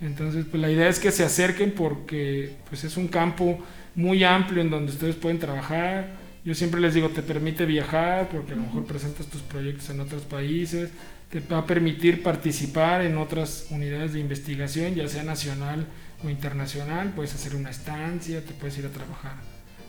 Entonces, 0.00 0.44
pues 0.50 0.60
la 0.60 0.70
idea 0.70 0.88
es 0.88 0.98
que 0.98 1.12
se 1.12 1.24
acerquen 1.24 1.72
porque 1.72 2.56
pues 2.68 2.82
es 2.84 2.96
un 2.96 3.08
campo 3.08 3.58
muy 3.94 4.24
amplio 4.24 4.60
en 4.60 4.70
donde 4.70 4.92
ustedes 4.92 5.14
pueden 5.16 5.38
trabajar. 5.38 6.16
Yo 6.44 6.54
siempre 6.54 6.80
les 6.80 6.94
digo, 6.94 7.10
te 7.10 7.22
permite 7.22 7.64
viajar 7.64 8.28
porque 8.30 8.52
a 8.52 8.56
lo 8.56 8.62
mejor 8.62 8.84
presentas 8.84 9.26
tus 9.26 9.42
proyectos 9.42 9.88
en 9.90 10.00
otros 10.00 10.22
países, 10.22 10.90
te 11.40 11.52
va 11.52 11.58
a 11.58 11.66
permitir 11.66 12.22
participar 12.22 13.02
en 13.02 13.18
otras 13.18 13.66
unidades 13.70 14.12
de 14.12 14.20
investigación, 14.20 14.94
ya 14.94 15.08
sea 15.08 15.24
nacional 15.24 15.84
o 16.24 16.30
internacional, 16.30 17.10
puedes 17.10 17.34
hacer 17.34 17.56
una 17.56 17.70
estancia, 17.70 18.40
te 18.44 18.52
puedes 18.52 18.78
ir 18.78 18.86
a 18.86 18.90
trabajar 18.90 19.34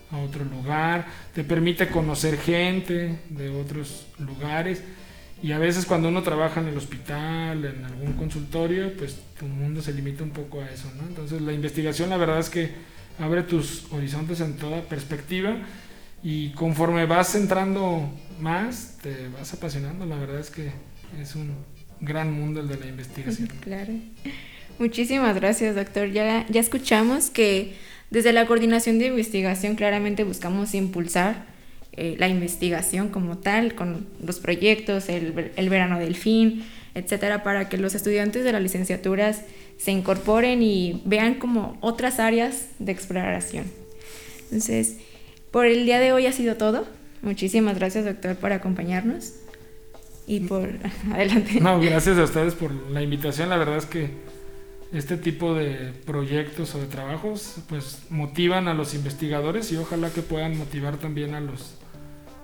a 0.10 0.17
otro 0.17 0.43
lugar, 0.43 1.05
te 1.36 1.43
permite 1.43 1.88
conocer 1.88 2.39
gente 2.39 3.19
de 3.29 3.49
otros 3.49 4.08
lugares. 4.17 4.81
Y 5.43 5.51
a 5.51 5.60
veces 5.60 5.86
cuando 5.86 6.10
uno 6.10 6.23
trabaja 6.23 6.62
en 6.62 6.67
el 6.69 6.77
hospital, 6.77 7.63
en 7.63 7.86
algún 7.86 8.13
consultorio, 8.13 8.97
pues 8.97 9.19
tu 9.38 9.45
mundo 9.45 9.84
se 9.84 9.93
limita 9.93 10.23
un 10.23 10.31
poco 10.31 10.62
a 10.62 10.69
eso, 10.71 10.91
¿no? 10.99 11.08
Entonces 11.08 11.41
la 11.41 11.53
investigación 11.53 12.10
la 12.10 12.17
verdad 12.17 12.39
es 12.39 12.49
que 12.49 12.71
abre 13.19 13.43
tus 13.43 13.86
horizontes 13.91 14.41
en 14.41 14.55
toda 14.58 14.81
perspectiva 14.81 15.58
y 16.23 16.49
conforme 16.53 17.05
vas 17.05 17.36
entrando 17.36 18.10
más, 18.39 18.97
te 19.03 19.29
vas 19.29 19.53
apasionando, 19.53 20.08
la 20.08 20.15
verdad 20.15 20.39
es 20.39 20.49
que 20.49 20.71
es 21.21 21.36
un 21.36 21.54
gran 22.01 22.32
mundo 22.34 22.60
el 22.60 22.67
de 22.67 22.78
la 22.78 22.88
investigación. 22.88 23.49
Claro. 23.62 23.93
Muchísimas 24.80 25.36
gracias, 25.36 25.75
doctor. 25.75 26.10
Ya, 26.12 26.45
ya 26.49 26.60
escuchamos 26.60 27.30
que 27.30 27.73
desde 28.10 28.34
la 28.34 28.45
coordinación 28.45 28.99
de 28.99 29.08
investigación 29.08 29.75
claramente 29.75 30.23
buscamos 30.23 30.73
impulsar 30.73 31.45
eh, 31.93 32.15
la 32.19 32.28
investigación 32.28 33.10
como 33.10 33.38
tal, 33.38 33.73
con 33.73 34.06
los 34.21 34.39
proyectos, 34.39 35.08
el, 35.08 35.51
el 35.56 35.69
verano 35.69 35.97
del 35.97 36.15
fin, 36.15 36.63
etcétera, 36.93 37.41
para 37.43 37.69
que 37.69 37.78
los 37.78 37.95
estudiantes 37.95 38.43
de 38.43 38.51
las 38.51 38.62
licenciaturas 38.62 39.41
se 39.78 39.91
incorporen 39.91 40.62
y 40.62 41.01
vean 41.06 41.36
como 41.36 41.78
otras 41.80 42.19
áreas 42.19 42.67
de 42.80 42.91
exploración. 42.91 43.65
Entonces, 44.43 44.97
por 45.51 45.65
el 45.65 45.86
día 45.86 45.99
de 45.99 46.12
hoy 46.12 46.25
ha 46.25 46.34
sido 46.34 46.56
todo. 46.56 46.86
Muchísimas 47.21 47.78
gracias, 47.78 48.04
doctor, 48.04 48.36
por 48.36 48.51
acompañarnos 48.51 49.34
y 50.28 50.42
por 50.42 50.70
adelante. 51.12 51.60
No, 51.60 51.80
gracias 51.80 52.18
a 52.18 52.24
ustedes 52.24 52.54
por 52.54 52.72
la 52.92 53.02
invitación. 53.02 53.50
La 53.50 53.58
verdad 53.58 53.78
es 53.78 53.86
que 53.86 54.10
este 54.94 55.18
tipo 55.18 55.54
de 55.54 55.94
proyectos 56.06 56.74
o 56.76 56.80
de 56.80 56.88
trabajos 56.88 57.58
pues 57.68 58.04
motivan 58.10 58.68
a 58.68 58.74
los 58.74 58.94
investigadores 58.94 59.72
y 59.72 59.78
ojalá 59.78 60.12
que 60.12 60.22
puedan 60.22 60.58
motivar 60.58 60.98
también 60.98 61.34
a 61.34 61.42
los 61.42 61.76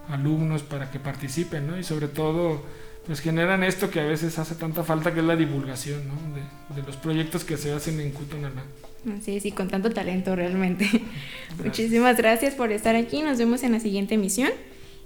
alumnos 0.09 0.63
para 0.63 0.91
que 0.91 0.99
participen, 0.99 1.67
¿no? 1.67 1.77
Y 1.77 1.83
sobre 1.83 2.07
todo 2.07 2.61
pues 3.05 3.19
generan 3.19 3.63
esto 3.63 3.89
que 3.89 3.99
a 3.99 4.05
veces 4.05 4.37
hace 4.37 4.55
tanta 4.55 4.83
falta 4.83 5.13
que 5.13 5.21
es 5.21 5.25
la 5.25 5.35
divulgación, 5.35 6.01
¿no? 6.07 6.75
De, 6.75 6.83
los 6.83 6.95
proyectos 6.97 7.43
que 7.43 7.57
se 7.57 7.71
hacen 7.71 7.99
en 7.99 8.11
Cutonalá. 8.11 8.63
Sí, 9.21 9.39
sí, 9.39 9.51
con 9.51 9.67
tanto 9.67 9.89
talento 9.91 10.35
realmente. 10.35 10.87
Muchísimas 11.63 12.17
gracias 12.17 12.53
por 12.53 12.71
estar 12.71 12.95
aquí, 12.95 13.21
nos 13.21 13.37
vemos 13.37 13.63
en 13.63 13.71
la 13.71 13.79
siguiente 13.79 14.15
emisión 14.15 14.51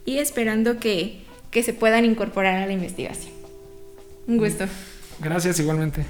y 0.05 0.17
esperando 0.17 0.79
que, 0.79 1.21
que 1.55 1.63
se 1.63 1.71
puedan 1.71 2.03
incorporar 2.03 2.61
a 2.61 2.65
la 2.65 2.73
investigación. 2.73 3.31
Un 4.27 4.39
gusto. 4.39 4.65
Gracias 5.21 5.57
igualmente. 5.57 6.03